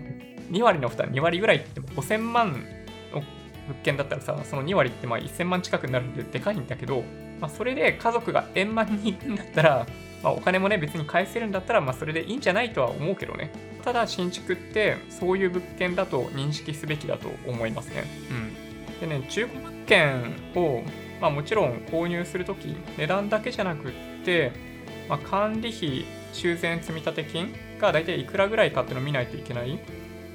[0.50, 2.52] 2割の負担、2割ぐらいって言っても5000万
[3.12, 3.22] の
[3.68, 7.04] 物件だったらさ、その2割ってまあ1000万近くになるんででかいんだけど、
[7.40, 9.86] まあ、それで家族が円満に行くんだったら、
[10.22, 13.52] まあ、お金もね別に返せるんだったら、まあ、それでいいんじゃないとは思うけどね。
[13.84, 18.04] ただ新築ってそういう物件だと認識すべきだと思いますね。
[18.30, 19.08] うん。
[19.08, 20.82] でね、中古物件を、
[21.20, 23.92] まあ、もちろん購入するとき、値段だけじゃなくっ
[24.24, 24.52] て、
[25.08, 29.78] まあ、管理費、修繕積立金が大体いくらぐらいかっていうのを見ないといけない。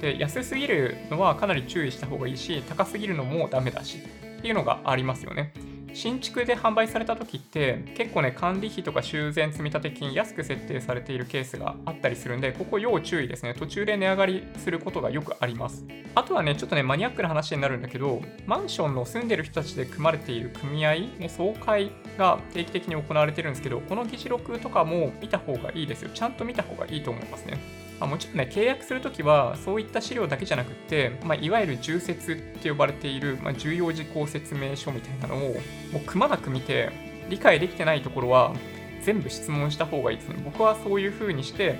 [0.00, 5.52] で、安すぎるのはかなり注意した方がいいし、高すぎるのもダメだしっていうのがありますよね。
[5.94, 13.54] 新築で販売された時って結構ね管理費とか修繕積立金安く設定されているケースがあったりするんでここ要注意ですね。
[13.54, 15.86] 途中で値上がりすることがよくあります。
[16.16, 26.10] あとはねちょっとねマニアックな話になるんだけどマンションの住んでる人たちで組まれている組合の総会が定期的に行われてるんですけどこの議事録とかも見た方がいいですよ。
[26.12, 27.83] ちゃんと見た方がいいと思いますね。
[28.00, 35.54] まあ、もちろんね、契約するときは、そういった資料だけじゃなくて、まあ、いわゆる重説って呼ばれている、まあ、重要事項説明書みたいなのを、
[35.92, 36.90] もうくまなく見て、
[37.28, 38.52] 理解できてないところは、
[39.02, 40.36] 全部質問した方がいいですね。
[40.44, 41.76] 僕はそういう風にして、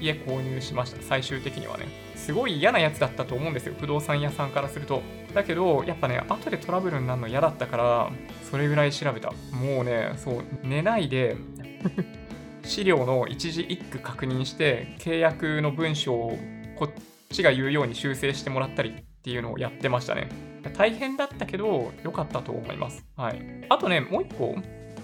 [0.00, 1.86] 家購入しました、最終的にはね。
[2.14, 5.02] すごい嫌なやつだったと思うんですよ、不動産屋さんからすると。
[5.34, 8.10] だけど、やっぱね、後でトラブルになるの嫌だったから、
[8.50, 9.32] それぐらい調べた。
[9.52, 11.36] もうね、そう、寝ないで
[12.62, 16.38] 資料の一字一句確認して契約の文章を
[16.76, 16.90] こっ
[17.30, 20.28] ちが言うように修正してもらったりっていうのをやってましたね。
[20.76, 23.04] 大変だったけど良かったと思います。
[23.16, 23.40] はい。
[23.68, 24.56] あとね、もう一個、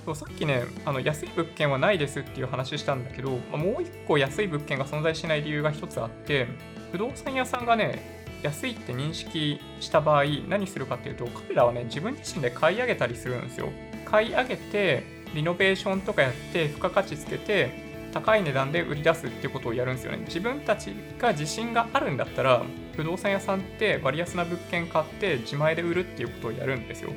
[0.05, 6.47] そうさっきね、あの安い物件はないですっていう話したんだけど、もう一個安い物件が存在しない理由が一つあって、
[6.93, 13.71] 不動産屋さんがね、安いって認識した場合、何するかっていうと、彼らはね、自分自身で買い上げたりするんですよ。
[14.05, 15.03] 買い上げて、
[15.35, 17.83] リノベーションとかやって付加価値つけて
[18.13, 22.63] 高い値段で売り出すっていうことをやるんですよね自分たちが自信があるんだったら
[22.97, 27.11] 不動産屋さんって割安な物件買って自前で売るっていうことをやるんですよ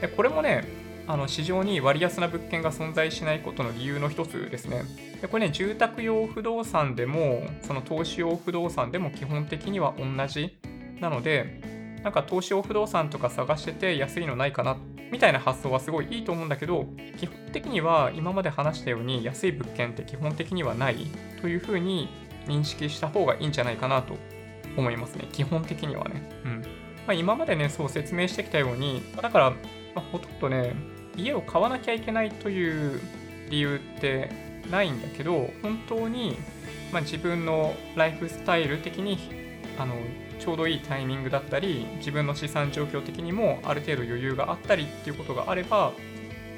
[0.00, 0.64] でこれもね
[1.10, 4.84] あの市場に割安な物件が存在しないことの理由の一つですね。
[5.20, 10.56] でこれね、住宅用不動産でも、その投資用不動産でも基本的には同じ
[11.00, 14.76] なので、なんか投資用不動産とか探してて安いのないかな
[15.10, 16.86] みたいな発想はすごいいいと思うんだけど、
[17.18, 21.06] 基本的には今まで話したように安い物件って基本的にはない
[21.40, 22.08] というふうに
[22.46, 24.14] 認識した方がいいんじゃないかなと
[24.76, 25.28] 思いますね。
[25.32, 26.28] 基本的にはね。
[26.44, 26.60] うん。
[26.60, 26.66] ま
[27.08, 29.56] あ、今までね、そう説明してきたように、だから、ま
[29.96, 30.74] あ、ほとんどね、
[31.16, 33.00] 家を買わなきゃいけないという
[33.50, 34.30] 理由って
[34.70, 36.38] ないんだけど、本当に、
[36.92, 39.18] まあ、自分のライフスタイル的に
[39.78, 39.94] あの
[40.40, 45.92] ちょうどいいタイミングだったり自分の資産状況的にもある程度余裕があったりっていうことがあれば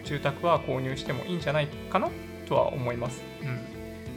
[0.05, 2.09] 住宅は購入してもいいんじゃないかな
[2.49, 3.22] とは思います。
[3.43, 3.72] うん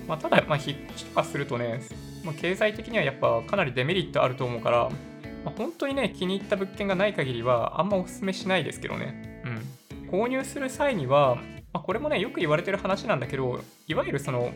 [0.07, 1.81] まあ、ただ、まあ、引っ越しとかするとね、
[2.23, 4.89] まあ、経済的にはやっぱかなりデメリットあると思うから、
[5.43, 9.41] まあ、本当にね、気に入った物件がない限りはあんまお勧めしないですけどね。
[9.45, 9.49] う
[10.05, 10.09] ん。
[10.09, 11.35] 購入する際には、
[11.73, 14.53] まあ、これもね、よく言われてる話なんだけど、いわゆるその、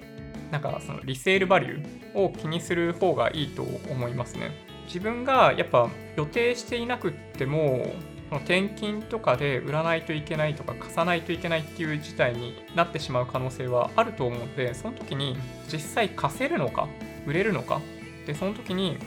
[0.51, 4.68] なんかそのリセールバリューを気にする方がいいと思いますね。
[4.89, 7.93] 自分がやっぱ予定していなくっても
[8.31, 15.37] 転勤とかで売らないといけないとか貸さないといけないっていう事態になってしまう可能性はあると思うのでその時に
[15.71, 16.87] 実際貸せるのか
[17.25, 17.81] 売れるのか
[18.25, 18.97] でその時に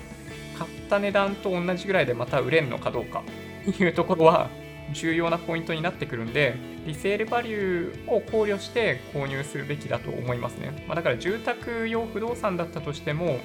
[0.57, 3.23] 買った値段と同じぐらいでまた売れるのかどうか
[3.69, 4.49] っていうところは
[4.93, 6.55] 重要なポイントになってくるんで
[6.87, 13.39] リセールバリューを考慮して購入するべきだと思いますね、まあ、だから住宅用不動産だったとしても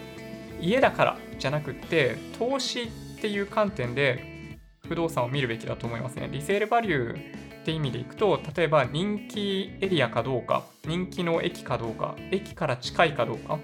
[0.62, 2.88] 家だからじゃなくって投資っ
[3.22, 6.30] ていう観点で不動産を見るべきだと思いますね。
[6.32, 13.60] リセールバリューって意味でいくと例えば人気エリアかどうか人気の駅かどうか駅から近いかどうか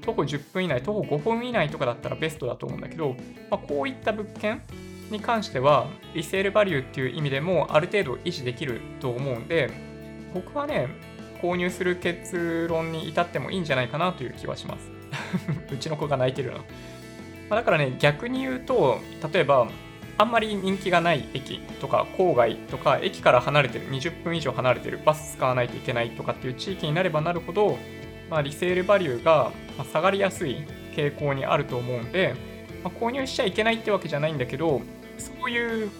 [0.00, 3.14] 徒歩10分以内徒歩5分以内とかだったらベストだと思うんだけど、
[3.50, 4.62] まあ、こういった物件
[5.10, 9.70] に関してはリセールバリューっていう意味でもある程度維持できると思うんで
[10.32, 10.88] 僕はね
[11.42, 14.91] 購入する結論に至ってもいいんじゃないかなという気はします。
[15.72, 16.58] うちの子が泣いてるな。
[16.58, 16.64] ま
[17.50, 19.00] あ、だからね、逆に言うと、
[19.32, 19.68] 例えば、
[20.18, 27.78] あんまり人気がない駅とか郊外とか駅から離れてる20分以上離れてるバス使わないといけないとかっていう地域になればなるほど、
[28.30, 29.52] まあ、リセールバリューが
[29.90, 32.34] 下がりやすい傾向にあると思うんで、
[32.84, 34.82] まあ、購入しちゃいけないってわけじゃないんだけど
[35.18, 35.90] そういう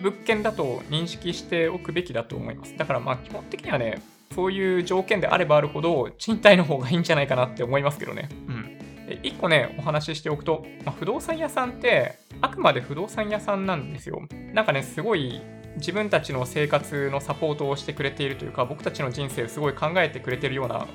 [0.00, 4.02] 物件だと認識しておくべきだと思いますだからまあ基本的にはね
[4.34, 8.72] そういう条件であればあるほど賃貸の方がいいんじゃないかなって思いますけどねうん
[9.20, 14.22] 1個ね、お話ししておくと、まあ、不動産屋さんって、あくまで不動産屋さんなんですよ。
[14.54, 15.42] なんかね、すごい
[15.76, 20.86] 自分たちの生活のサポートをしてくれているというか、僕たちの人生をすごい考えてくれてるような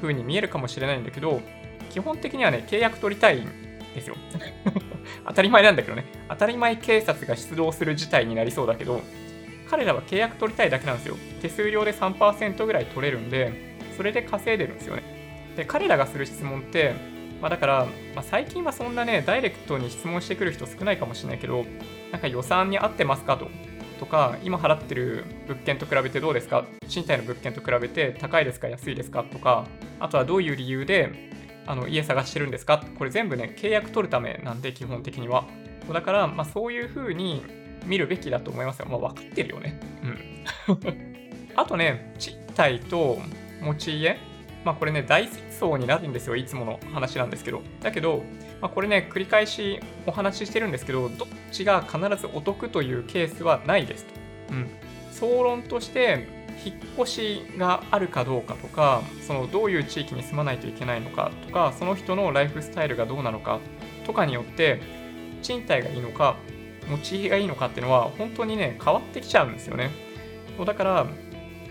[0.00, 1.40] 風に見えるかもしれないんだけど、
[1.90, 3.48] 基本的にはね、契約取りたいん
[3.94, 4.16] ですよ。
[5.26, 9.02] 当たり前なんだけどね、当たり前警察が出動する事態になりそうだけど、
[9.72, 11.16] 彼らは契約取りたいだけなんですよ。
[11.40, 15.02] 手数料で3%ぐらい取れるんで、それで稼いでるんですよね。
[15.56, 16.92] で、彼らがする質問って、
[17.40, 21.64] まあ、だから、まあ、最近はそんなね、ダイレクトに質問してくる人少ないかもしれないけど、
[22.10, 23.48] なんか予算に合ってますかと。
[23.98, 26.66] とか、今払ってる物件と比べてどうですか？
[26.86, 28.68] 賃貸の物件と比べて高いですか？
[28.68, 29.24] 安いですか？
[29.24, 29.66] とか、
[30.00, 31.30] あとはどういう理由で
[31.66, 32.84] あの家探してるんですか？
[32.98, 35.46] これ全部ね、契約取るためなんで、基本的には。
[35.90, 37.42] だから、まあ、そういう風に
[37.84, 38.86] 見るべきだと思いますよ。
[38.88, 39.80] まあ、分かってるよね。
[40.02, 40.18] うん。
[41.56, 43.18] あとね、賃貸と
[43.60, 44.18] 持ち家
[44.64, 47.62] まあこれね、大戦争になるんですよ、いつもの話なんですけど。
[47.80, 48.22] だけど、
[48.60, 54.12] まあ、これね、繰り返しお話ししてるんですけど、どっちが必ずお得というケースはないですと。
[54.50, 54.70] うん。
[55.10, 63.58] 総論として、引っ越しがあるかどうかとか、そのどういう地域に住まないといけないのかとか、その人のライフスタイルがどうなのか
[64.06, 64.80] とかによって、
[65.42, 66.36] 賃貸がいいのか、
[66.88, 69.90] 持ち家がいいのかっていうのは、本当にね、変わってきちゃうんですよね。
[70.64, 71.06] だから、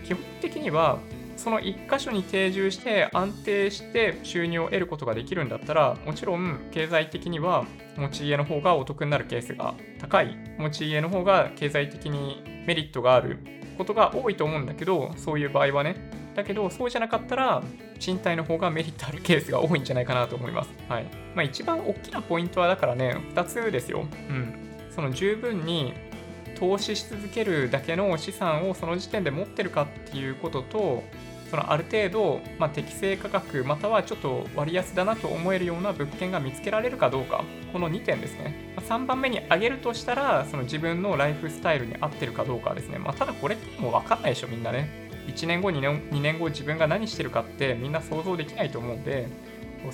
[0.03, 0.99] 基本的には、
[1.41, 7.65] その1箇所に定住して安定して収入を得ることができるんだったらもちろん経済的には
[7.97, 13.39] 持ち家の方がお得になるケースが高い持ち家の方が経済的にメリットがある
[13.75, 15.95] ことが多いと思うんだけどそういう場合はね
[16.35, 17.63] だけどそうじゃなかったら
[17.99, 20.69] 賃貸の方がメリットあるケースが多いんじゃないかなと思います。
[20.87, 21.05] はい
[21.35, 24.05] まあ、一番大きなポイントはだからね2つですよ。
[24.29, 25.93] うん、その十分に
[26.59, 31.03] 投資し続けるだけの資産をその時点で持ってるかっていうことと
[31.49, 45.01] そのある程度、まあ、適正価格またはちょっと割安だなと思えるような物件が見つけられるかどうかこの2点ですね、ま、3番目に挙げるとしたらその自分のライフスタイルに合ってるかどうかですね、まあ、ただこれってもう分かんないでしょみんなね。
[45.27, 49.27] 1年後2年 ,2 年後自分が何してるかってみんな想像できないと思うんで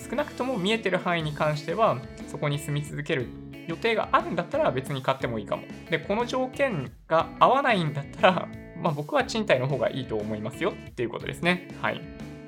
[0.09, 1.97] 少なくとも見えてる範囲に関しては
[2.29, 3.27] そこに住み続ける
[3.67, 8.47] 予定があるんだったら別に買ってもいいかもでこの条件が合わないんだったら
[8.81, 11.67] まあ、僕は賃貸の方がいいと思いますよっていうことですね。
[11.81, 12.01] はい。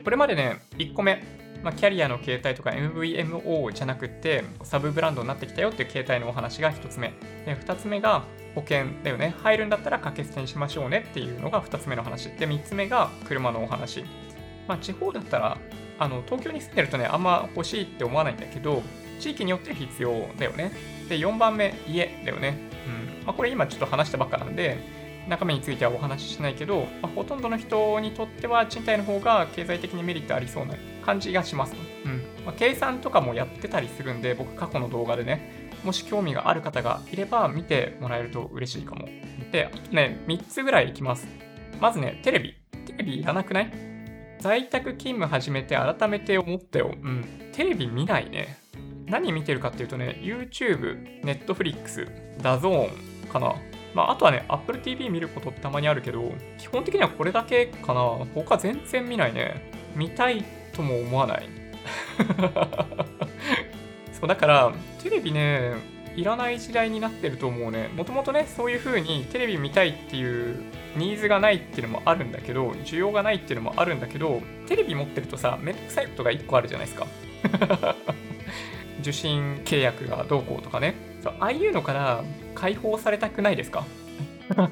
[0.04, 1.24] これまでね、1個目、
[1.64, 7.14] まあ、キャリアの携帯とか MVMO じゃなくて、サブブランドになってきたよっていう携帯のお話が1つ目。
[7.46, 8.24] で、2つ目が
[8.56, 9.34] 保険だよね。
[9.42, 12.30] 入るんだったら掛け捨てにしましょうねっていうのが2つ目の話。
[12.30, 14.06] で、3つ目が車のお話。
[14.68, 15.58] まあ、地方だったら、
[15.98, 18.84] あの東京に住んでるとね、あんま欲しいって思わないんだけど、
[19.20, 20.72] 地域によって必要だよね。
[21.08, 22.58] で、4番目、家だよね。
[22.88, 23.26] うん。
[23.26, 24.78] まあ、これ今ちょっと話したばっかなんで、
[25.28, 30.74] 中身についてはお話ししないけど、まあ、ほとんどの人にとっては賃貸の方が経済的にメリットありそうな
[31.06, 31.76] 感じがします。
[32.06, 39.08] うんまあ、計算とかもやってたりするんで、僕過去の動画でね、もし興味がある方がいれば見てもらえると嬉しいかも。
[39.52, 41.28] で、あとね、3つぐらいいきます。
[41.80, 42.56] まずね、テレビ。
[42.86, 43.72] テレビいらなくない？
[44.40, 46.96] 在宅勤務始めて改めて思ったよ。
[47.02, 47.26] うん。
[47.54, 48.58] テレビ見ないね。
[49.10, 52.08] 何見てるかっていうとね、YouTube、Netflix、
[52.42, 53.56] DAZN かな。
[53.94, 58.02] まあ、あとはね、Apple TV 見ることってたまにあるけど、基本的にはこれだけかな。
[58.36, 59.72] 他全然見ないね。
[59.96, 60.44] 見たい
[60.74, 61.50] とも思わない。
[64.14, 65.74] そう、だから、テレビね、
[66.16, 67.90] いらない時代になってると思うね。
[67.96, 70.62] もともとね、そういう風にテレビ見たいっていう
[70.96, 77.08] ニーズがないっていうのもあるんだけど、需要がないっていうのもあるんだけど、テレビ持ってるとさ、めんどくさいことが1個あるじゃないですか。
[79.02, 80.96] 受信契約がどうこうとかね。
[81.24, 82.24] そうああいうのから
[82.56, 83.86] 解放されたくないですか？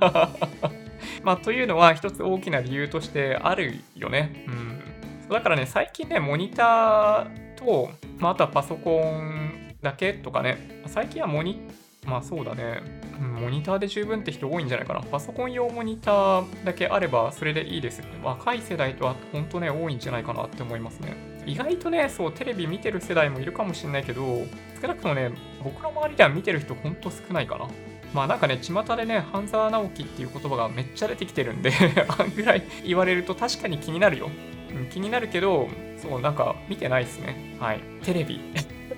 [1.23, 4.43] まあ、というのは一つ大きな理由としてあるよね。
[4.47, 5.29] うん。
[5.29, 11.59] だからね、最近ね、モニターと、まあ、あとはパソコンだけとかね、最近はモニ、
[12.05, 12.81] まあそうだね、
[13.19, 15.01] モニターで十分って人多いんじゃないかな。
[15.01, 18.01] パソコン用モニターだけあればそれでいいです。
[18.23, 21.13] 若い世代とは本当ね、多いんじゃないかなって思いますね。
[21.47, 24.45] 意外とね、そう、テレビ見てる世代もいるかもしれないけど、
[24.81, 25.31] 少なくともね、
[25.63, 27.67] 僕の周りでは見てる人ほんと少ないかな。
[28.13, 31.71] まあなんかね、巷でね、半沢直樹っていう言葉がめっちゃ出てきてるんで
[32.07, 34.29] あんぐらい言われると確かに気になるよ。
[34.29, 35.67] うん気になるけど、
[35.97, 37.55] そう、なんか見てないですね。
[37.59, 37.79] はい。
[38.03, 38.39] テレビ。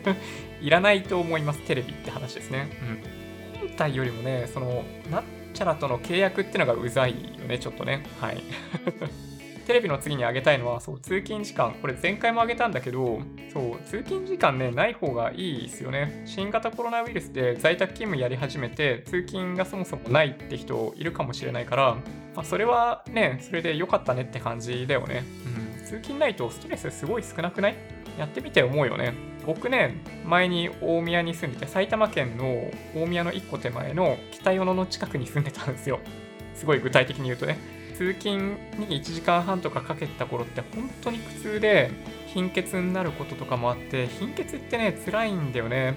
[0.61, 2.67] いらないと思います、テレビって話ですね。
[3.53, 3.69] うん。
[3.69, 5.23] 本体よりもね、その、なん
[5.53, 8.03] ちゃらとの契約ってのがうざいよね、ちょっとね。
[8.19, 8.43] はい。
[9.69, 11.75] テレビの次に上げたいのは、そう、通勤時間。
[11.79, 13.21] これ前回も上げたんだけど、
[13.53, 16.23] そう、通勤時間ね、ない方がいいですよね。
[16.25, 21.93] 新型コロナウイルスで在宅勤務やり始めて、通勤がそもそもないって人いるかもしれないから、
[22.35, 25.23] まあ、それはね、それで良かったねって感じだよね。
[25.77, 25.85] うん。
[25.85, 27.75] 通勤ないとストレスすごい少なくない？
[28.17, 29.13] やってみて思うよね。
[29.45, 35.99] 僕ね、前に大宮に住んでて、埼玉県の大宮の1個手前の北与野の近くに住んでたんですよ。
[36.55, 37.77] すごい具体的に言うとね。
[37.99, 41.91] 通勤に1時間半とかかけてた頃って本当に苦痛で
[42.27, 45.95] 貧血になることとかもあって貧血ってね辛いんだよね。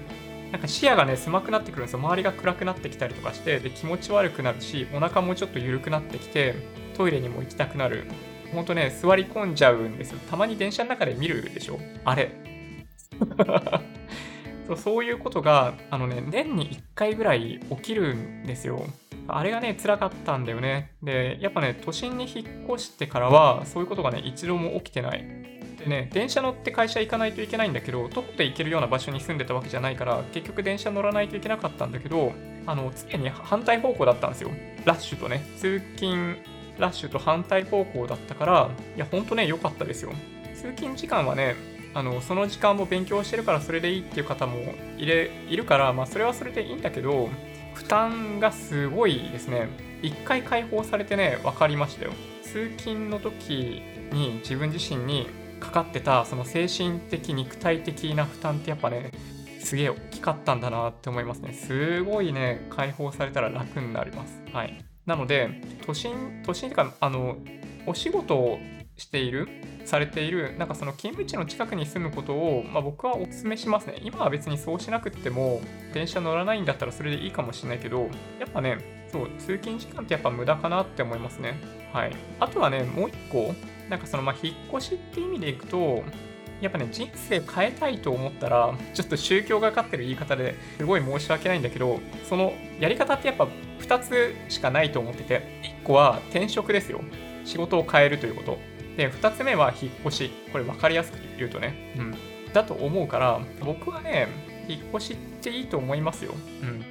[0.51, 1.99] なんか視野がね狭くなってくるんですよ。
[1.99, 6.55] 周りが暗くなってきたりとかしてで気持ち悪くなるしお腹もちょっと緩くなってきて
[6.97, 8.03] トイレにも行きたくなる。
[8.53, 10.19] ほんとね座り込んじゃうんですよ。
[10.29, 11.79] たまに電車の中で見るでしょ？
[12.03, 12.31] あれ。
[14.67, 18.85] そうそういうことがあのね年に1回ぐらい起きるんですよ。
[19.27, 20.91] あれがね、辛かったんだよね。
[21.01, 25.25] で、やっぱね、都心に引っ越してからは、そういうことがね、一度も起きてない。
[25.79, 32.33] でね、電車乗って会社行かないといけないんだけど、徒歩で行けるような場所に住んでたわけじゃないから、結局電車乗らないといけなかったんだけど、
[32.65, 34.51] あの、常に反対方向だったんですよ。
[34.85, 36.37] ラッシュとね、通勤
[36.77, 40.11] ラッシュと反対方向だったから、いや、ほんとね、良かったですよ。
[40.55, 41.55] 通勤時間はね、
[41.95, 44.57] あのその時間も勉強してるからそれでいいっていう方も
[44.97, 47.29] いれいるから、まあ、それはそれでいいんだけど、
[47.73, 49.67] 負担がすごいですね。
[50.01, 52.11] 一回解放されてね、分かりましたよ。
[52.43, 55.27] 通勤の時に自分自身に
[55.59, 59.11] かかってたその精神的肉体的な負担ってやっぱね
[59.59, 67.37] すげえ大きかったんだなって思いますねすごいね解放されたら楽になりますはいなので都心都心っていうかあの
[67.87, 68.59] お仕事
[68.97, 69.47] している
[69.85, 75.61] されているなんかその勤務地の近くに住むことを、まあ、僕はお勧めしますね今は別にそうしなくっても
[75.93, 78.77] 電車乗らないんだったらそれでいいかもしれないけどやっぱね
[79.11, 81.59] そう通勤時間ってやっぱ無駄かなって思いますね
[81.91, 83.53] はいあとはねもう一個
[83.89, 86.03] なんかそのまあ引っ越しって意味でいくと
[86.63, 93.49] やっぱね、人生変えたいと思ったら、ちょっと宗教がかってる言い方ですごい申し訳ないんだけど、そのやり方ってやっぱ
[93.81, 97.01] 2つしかないと思ってて、1個は転職ですよ。
[97.43, 98.72] 仕事を変えるということ。
[98.97, 100.31] で、2つ目は引っ越し。
[100.51, 101.93] これ分かりやすく言うとね。
[101.97, 102.15] うん。
[102.53, 104.27] だと思うから、僕はね、
[104.67, 106.33] 引っ越しっていいと思いますよ。
[106.61, 106.85] うん。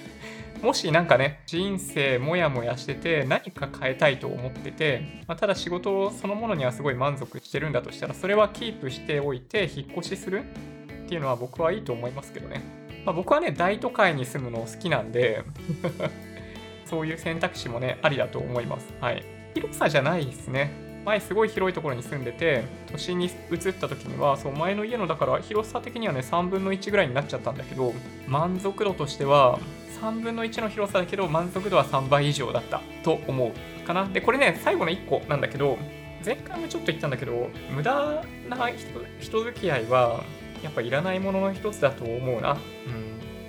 [0.62, 10.42] もしなんかね、人生もやもやしてて何か変えたいと思ってて、まあ、ただ仕事そのものにはすごい満足してるんだとしたら、それはキープしておいて引っ越しする
[11.04, 12.62] っていうのは僕はいいと思いますけどね。
[13.04, 15.42] まあ、僕はね、大都会に住むの好きなんで
[16.86, 18.94] そういう選択肢もね、ありだと思います。
[19.00, 19.22] はい。
[19.54, 20.93] 広さじゃないですね。
[21.04, 27.92] 前すごい広いところに住んでて、都心に移った時には、そう前の家のだから広さ的にはね、3分の1ぐらいになっちゃったんだけど、
[28.26, 29.58] 満足度としては、
[30.00, 34.06] 3分の1の広さだけど、満足度は3倍以上だったと思うかな。
[34.06, 35.78] で、これね、最後の1個なんだけど、
[36.24, 38.70] 前回もちょっと言ったんだけど、無駄な
[39.20, 40.24] 人付き合いは、
[40.62, 42.52] やっぱいらないものの一つだと思うな。
[42.52, 42.58] うん。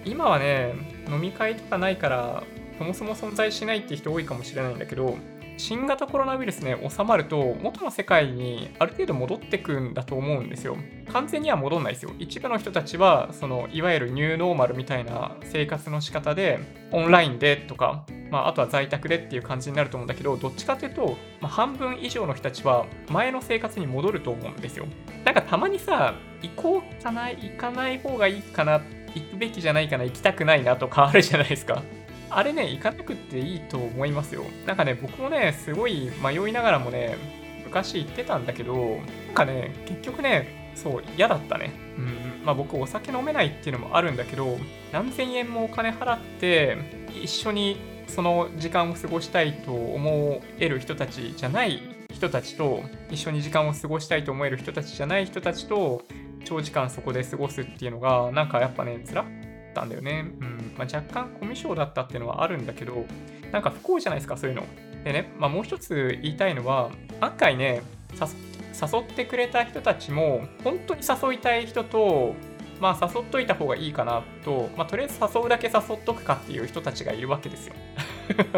[0.03, 0.73] 今はね、
[1.07, 2.43] 飲み会とかないから、
[2.77, 5.17] そもそも存在しないって人多いかもしれないんだけど、
[5.57, 10.75] 新型コロナウイルスね、収まると、元の世界にある程度戻ってくんだと思うんですよ。
[11.11, 12.11] 完全には戻んないですよ。
[12.19, 16.59] 一部の人たちは、その、いわゆるニューノーマルみたいな生活の仕方で、
[16.91, 24.85] オンラインでとか、まあ、あとは在宅でっていう感じになると思うんだけど、どっちかというと、まあ、半分以上の人たちは、前の生活に戻ると思うんですよ。
[25.23, 28.81] なんかたまにさ、行こうかな、行かない方がいいかな、
[29.15, 31.81] 行くべきじゃないかな、行きたくないなとかあるじゃないですか。
[32.29, 34.43] あれね、行かなくていいと思いますよ。
[34.65, 37.17] なんかね、僕もね、すごい迷いながらもね、
[37.65, 38.97] 昔行ってたんだけど、
[39.27, 41.73] なんかね、結局ね、そう、嫌だったね。
[41.97, 42.45] うん。
[42.45, 44.57] まあ僕、お酒飲めないっていうのもあるんだけど、
[44.91, 46.77] 何千円もお金払って、
[47.21, 51.81] 一緒にその時間を過ごしたいと思える人たちじゃない
[52.13, 56.03] 人たちと、一緒に時間を過ごしたいと思える人たちじゃない人たちと、
[56.43, 60.25] 長時間そこで過ごすっていうのが、なんかやっぱね、辛かったんだよね。
[60.39, 63.05] うんまあ、若干コミュ障だったっていうのはあるんだけど、
[63.51, 64.63] なんか不幸じゃないですか、そういうの。
[65.03, 66.91] でね、まあ、もう一つ言いたいのは、
[67.21, 67.81] 案外ね、
[68.19, 72.35] 誘ってくれた人たちも、本当に誘いたい人と、
[72.79, 77.75] まあ誘っといた方がいいかなと、まあとりあえず誘うだけ誘っとくかっていう人たちがいるわけですよ。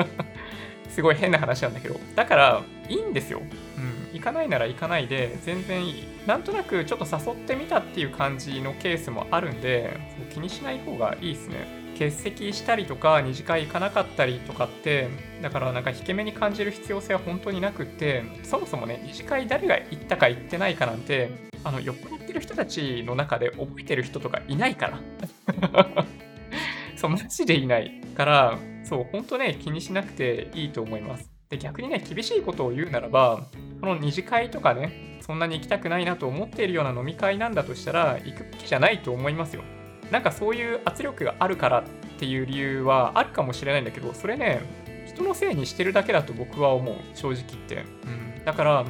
[0.89, 1.99] すごい変な話なんだけど。
[2.15, 3.41] だから、いいんですよ。
[3.77, 4.13] うん。
[4.13, 6.07] 行かないなら行かないで、全然いい。
[6.25, 9.99] なんとなくちょっと誘ってみたっていう感じのケースもあるんで、
[10.33, 11.76] 気にしない方がいいですね。
[11.97, 15.09] 欠席したりとか二次会行かなかったりとかって
[15.41, 21.31] だからなんか引け目に感じる必要性は本当になくってそもそもね二次会誰が行ったか行ってないかなんて
[21.63, 25.01] あの酔っ払ってる人たちの中で覚えてる人とかいないから。
[26.95, 31.29] そうマジでいないからそう本当ね気にしなくていいと思います。
[31.49, 33.47] で逆にね厳しいことを言うならば
[33.79, 39.63] この二次会とかねそんなに行きたくないなと思っているような飲み会なんだとしたら行くべきじゃないと思いますよ。
[40.11, 41.83] なんかそういう圧力があるからっ
[42.19, 44.61] ていう理由はあるかもしれないんだけど、それね、
[45.05, 47.75] 人のせいにしてるだけだと僕は思う、正直言って。
[48.05, 48.85] うん、だから、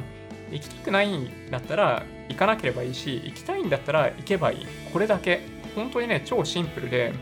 [0.50, 4.66] 行きたくないんだったら行かなければいいし、行きたいんだったら行けばいい。
[4.92, 5.40] これだけ。
[5.74, 7.12] 本当にね、超シンプルで、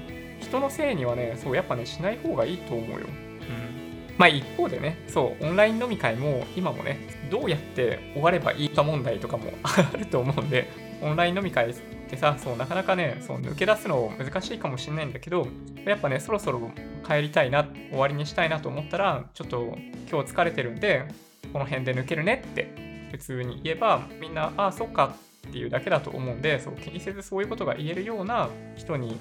[0.40, 3.06] 人のせいにはね、そう、やっぱね、しない方がいいと思うよ。
[3.06, 4.14] うん。
[4.16, 6.98] まあ一方でね、そう、オンライン飲み会も今もね、
[7.30, 10.70] どうやって終わればいいか問題とかも あると思うんで、
[11.02, 11.74] オンライン飲み会
[12.06, 15.48] ってさ、そうなかなかね、そう抜け出すの難しいかもしれないんだけど、
[15.84, 16.70] やっぱね、そろそろ
[17.06, 19.76] 帰りたいな、終わりにしたいなと思ったら、ちょっと
[20.10, 21.04] 今日疲れてるんで、
[21.52, 25.16] この辺で抜けるねって普通に言えば、みんな、ああ、そっか
[25.48, 29.18] っていうだけだと思うんで、そう気にせずそういうことが言えるような人に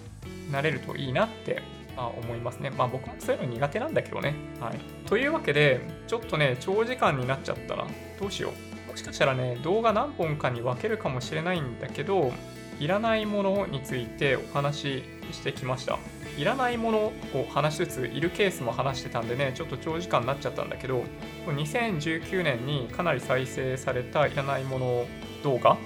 [0.51, 1.61] なれるといいなって
[1.95, 2.69] まあ、思いますね。
[2.71, 4.35] まあ僕もそういうの苦手なんだけどね。
[4.59, 4.77] はい。
[5.07, 7.85] というわけで、ちょっとね、長時間になっちゃったな。
[8.19, 8.51] どうしよ
[8.87, 8.91] う。
[8.91, 12.33] もしかしたらね、動画何本かに分けるかもしれないんだけど、
[12.79, 15.97] いらないものについてお話ししてきました。
[16.37, 17.13] いらないものを
[17.49, 21.03] 話しつつ、いるケースも話してたんでね、ちょっと長時間になっちゃったんだけど、
[21.47, 25.05] 2019年にかなり再生されたいらないもの
[25.43, 25.77] 動画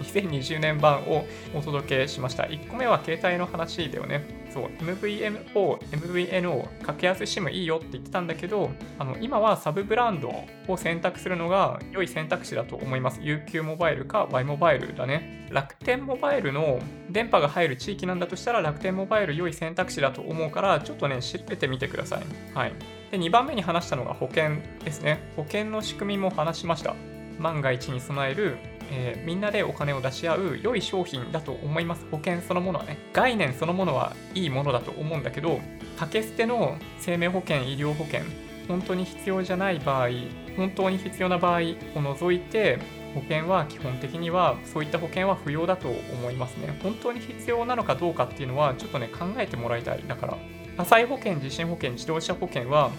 [0.00, 2.44] ？2020年版をお届けしました。
[2.44, 4.41] 1個目は携帯の話だよね。
[4.52, 10.32] そう、MVMO、MVNO、格安 SIM いいよって言ってたんだけど、あの今はサブブランド
[10.68, 13.20] を選択するのが良い選択肢だと思います。
[13.20, 15.48] UQ モバイルか Y モバイルだね。
[15.50, 16.80] 楽天モバイルの
[17.10, 22.22] 電波が入る地域なんだとしたら楽天モバイル良い選択肢だと思うから、ちょっとね、調べてみてください。
[22.54, 22.72] はい。
[23.10, 25.20] で、2番目に話したのが保険ですね。
[25.36, 26.94] 保険の仕組みも話しました。
[27.38, 28.56] 万が一に備える
[28.90, 32.06] えー、みんなでお金を出し合う良い商品だと思います。
[32.10, 32.98] 保険そのものはね。
[33.12, 35.60] 概念そのものはいいものだと思うんだけど、
[35.96, 38.20] 掛け捨ての生命保険、医療保険、
[38.68, 40.08] 本当に必要じゃない場合、
[40.56, 41.60] 本当に必要な場合
[41.94, 42.78] を除いて、
[43.14, 46.78] 保険は基本的にはそういった保険は不要だと思いますね。
[46.82, 50.04] 本当に必要なのかどうかっていうのはちょっとね考えてもらいたい。
[50.06, 50.38] だから
[50.76, 52.90] 火災保険、地震保険、自動車保険は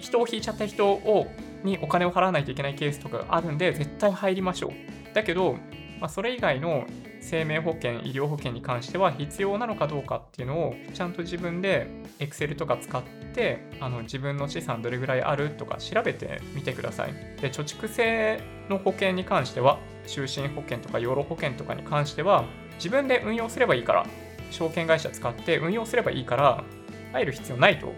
[0.00, 1.26] 人を引いちゃった人を
[1.64, 5.14] にお金を払わないといけないケースとかあるんで絶対入りましょう。
[5.14, 5.54] だけど、
[6.00, 6.86] まあ、それ以外の
[7.20, 11.88] 生命保険、医療保険に関しては必要なのかどうかっていうのをちゃんと自分で
[12.20, 13.02] Excel とか使っ
[13.34, 17.12] てあの自分の資産どれぐらいあるとか調べてみてください。
[17.40, 22.44] で、貯蓄性の保険に関しては、就寝保険とか養老保険とかに関しては
[22.76, 24.06] 自分で運用すればいいから、
[24.50, 26.64] 証券会社使って運用すればいいから、
[27.12, 27.92] 入る必要ないと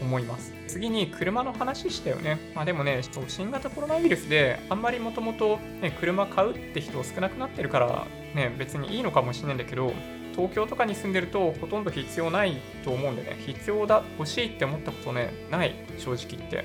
[0.00, 0.52] 思います。
[0.66, 2.38] 次に車の話したよね。
[2.54, 5.58] まあでもね、新型コロナウイルスであんまりもともと
[6.00, 9.92] 車買うって人少なくなってるからね、別にいいのかもしれないんだけど、
[10.34, 16.58] 東京とかに住んでるとほとんど必要ないと思うんでね、必要だ、欲しいって思ったことね、ない、正直言って。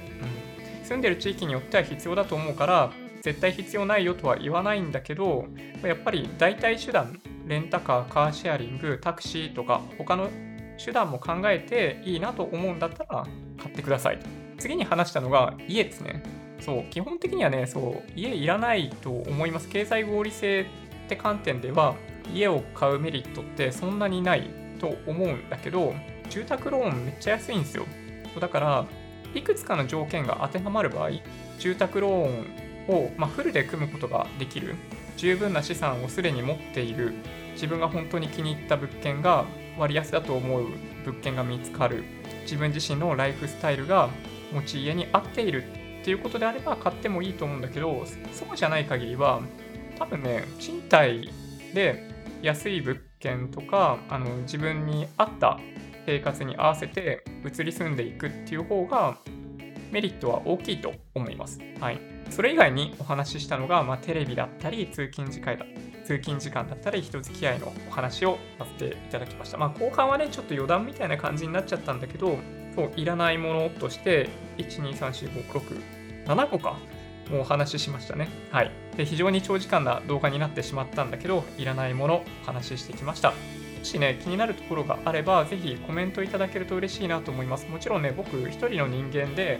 [0.81, 0.85] うん。
[0.85, 2.91] 住んでる地域によっては必要だと思うから、
[3.21, 5.47] 絶対必要ないよとは言わないんだけど、
[5.81, 10.29] やっぱり代替手段、レンタカー、カーシェアリング、タクシーとか、他の
[10.77, 13.27] 手段も考えていいなと思うんだったら
[13.61, 14.19] 買ってください。
[14.57, 16.23] 次に話したのが家ですね。
[16.59, 19.67] そう、基本的にはね、そう、家いらないと思います。
[19.69, 20.65] 経済合理性っ
[21.09, 21.95] て観点では、
[22.33, 25.93] 家を買うメリットってそんなにないと思うんだけど、
[26.29, 27.85] 住宅ローンめっちゃ安いんですよ。
[28.39, 28.85] だから、
[29.35, 31.09] いくつかの条件が当てはまる場合、
[31.59, 32.47] 住宅ローン
[32.87, 34.75] を、まあ、フルで組むことができる。
[35.17, 37.13] 十分な資産をすでに持っている。
[37.53, 39.45] 自分が本当に気に入った物件が
[39.77, 40.67] 割安だと思う
[41.05, 42.03] 物件が見つかる
[42.43, 44.09] 自分自身のライフスタイルが
[44.53, 45.63] 持ち家に合っている
[46.01, 49.41] っていうことであれば買ってもいいと思うんだけどそうじゃない限りは
[49.97, 51.29] 多分ね賃貸
[51.73, 52.03] で
[52.41, 55.59] 安い物件とかあの自分に合った
[56.05, 59.17] 生活に合わせて移り住んでいくっていう方が
[59.91, 61.59] メリットは大きいと思います。
[61.79, 61.99] はい。
[62.29, 65.65] それ以外にお話ししたのが、まあ、テレビだったり通勤時間だ
[66.05, 69.57] 通勤時間だったり人付き合いのお話をさせていただきました。
[69.57, 72.37] まあ、後半はね、ちょっと余談みたいな感じになっちゃったんだけど、
[72.75, 75.81] そういらないものとして、1、2、3、4、5、6、
[76.25, 76.77] 7個か、
[77.29, 78.27] もうお話ししましたね。
[78.51, 78.71] はい。
[78.97, 83.31] で、非常に長時間な動画になってしまったんだけど、いらないものお話ししてきました。
[83.31, 83.35] も
[83.83, 87.67] しね、気になるところがあれば、ぜひコメントいただけると嬉しいなと思います。
[87.67, 89.59] もちろんね、僕一人の人間で、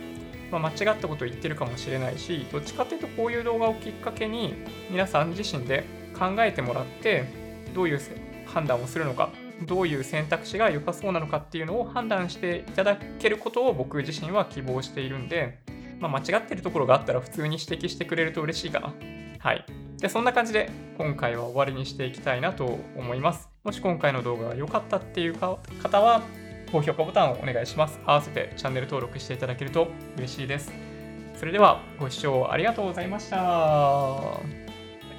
[0.52, 4.53] まあ、間違ったことを言ってるかもしれないし、どっちかっていうとこういう動画をきっかけに、
[4.90, 5.84] 皆さん自身で
[6.24, 7.26] 考えてもらって
[7.74, 8.02] どういう
[8.45, 9.30] 判断をするのか
[9.66, 15.60] どういう選択肢が良さそうなのかっていうのを判断していただけることを僕自身は希望しているんで、
[16.00, 18.94] まあ、間違ってるところがあったら普通に指摘してくれると嬉しいかな。
[19.40, 19.66] はい。
[20.00, 23.50] で、そんな感じで今回は終わりにしていきたいなと思います。
[23.64, 26.24] もし今回の動画が良かったっていう方は、
[26.72, 28.00] 高評価ボタンをお願いします。
[28.06, 30.74] 合わせてチャンネル登録していただけると嬉しいです。
[31.36, 33.38] それではご視聴ありがとうございました。
[33.38, 34.40] バ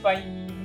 [0.01, 0.64] イバイ。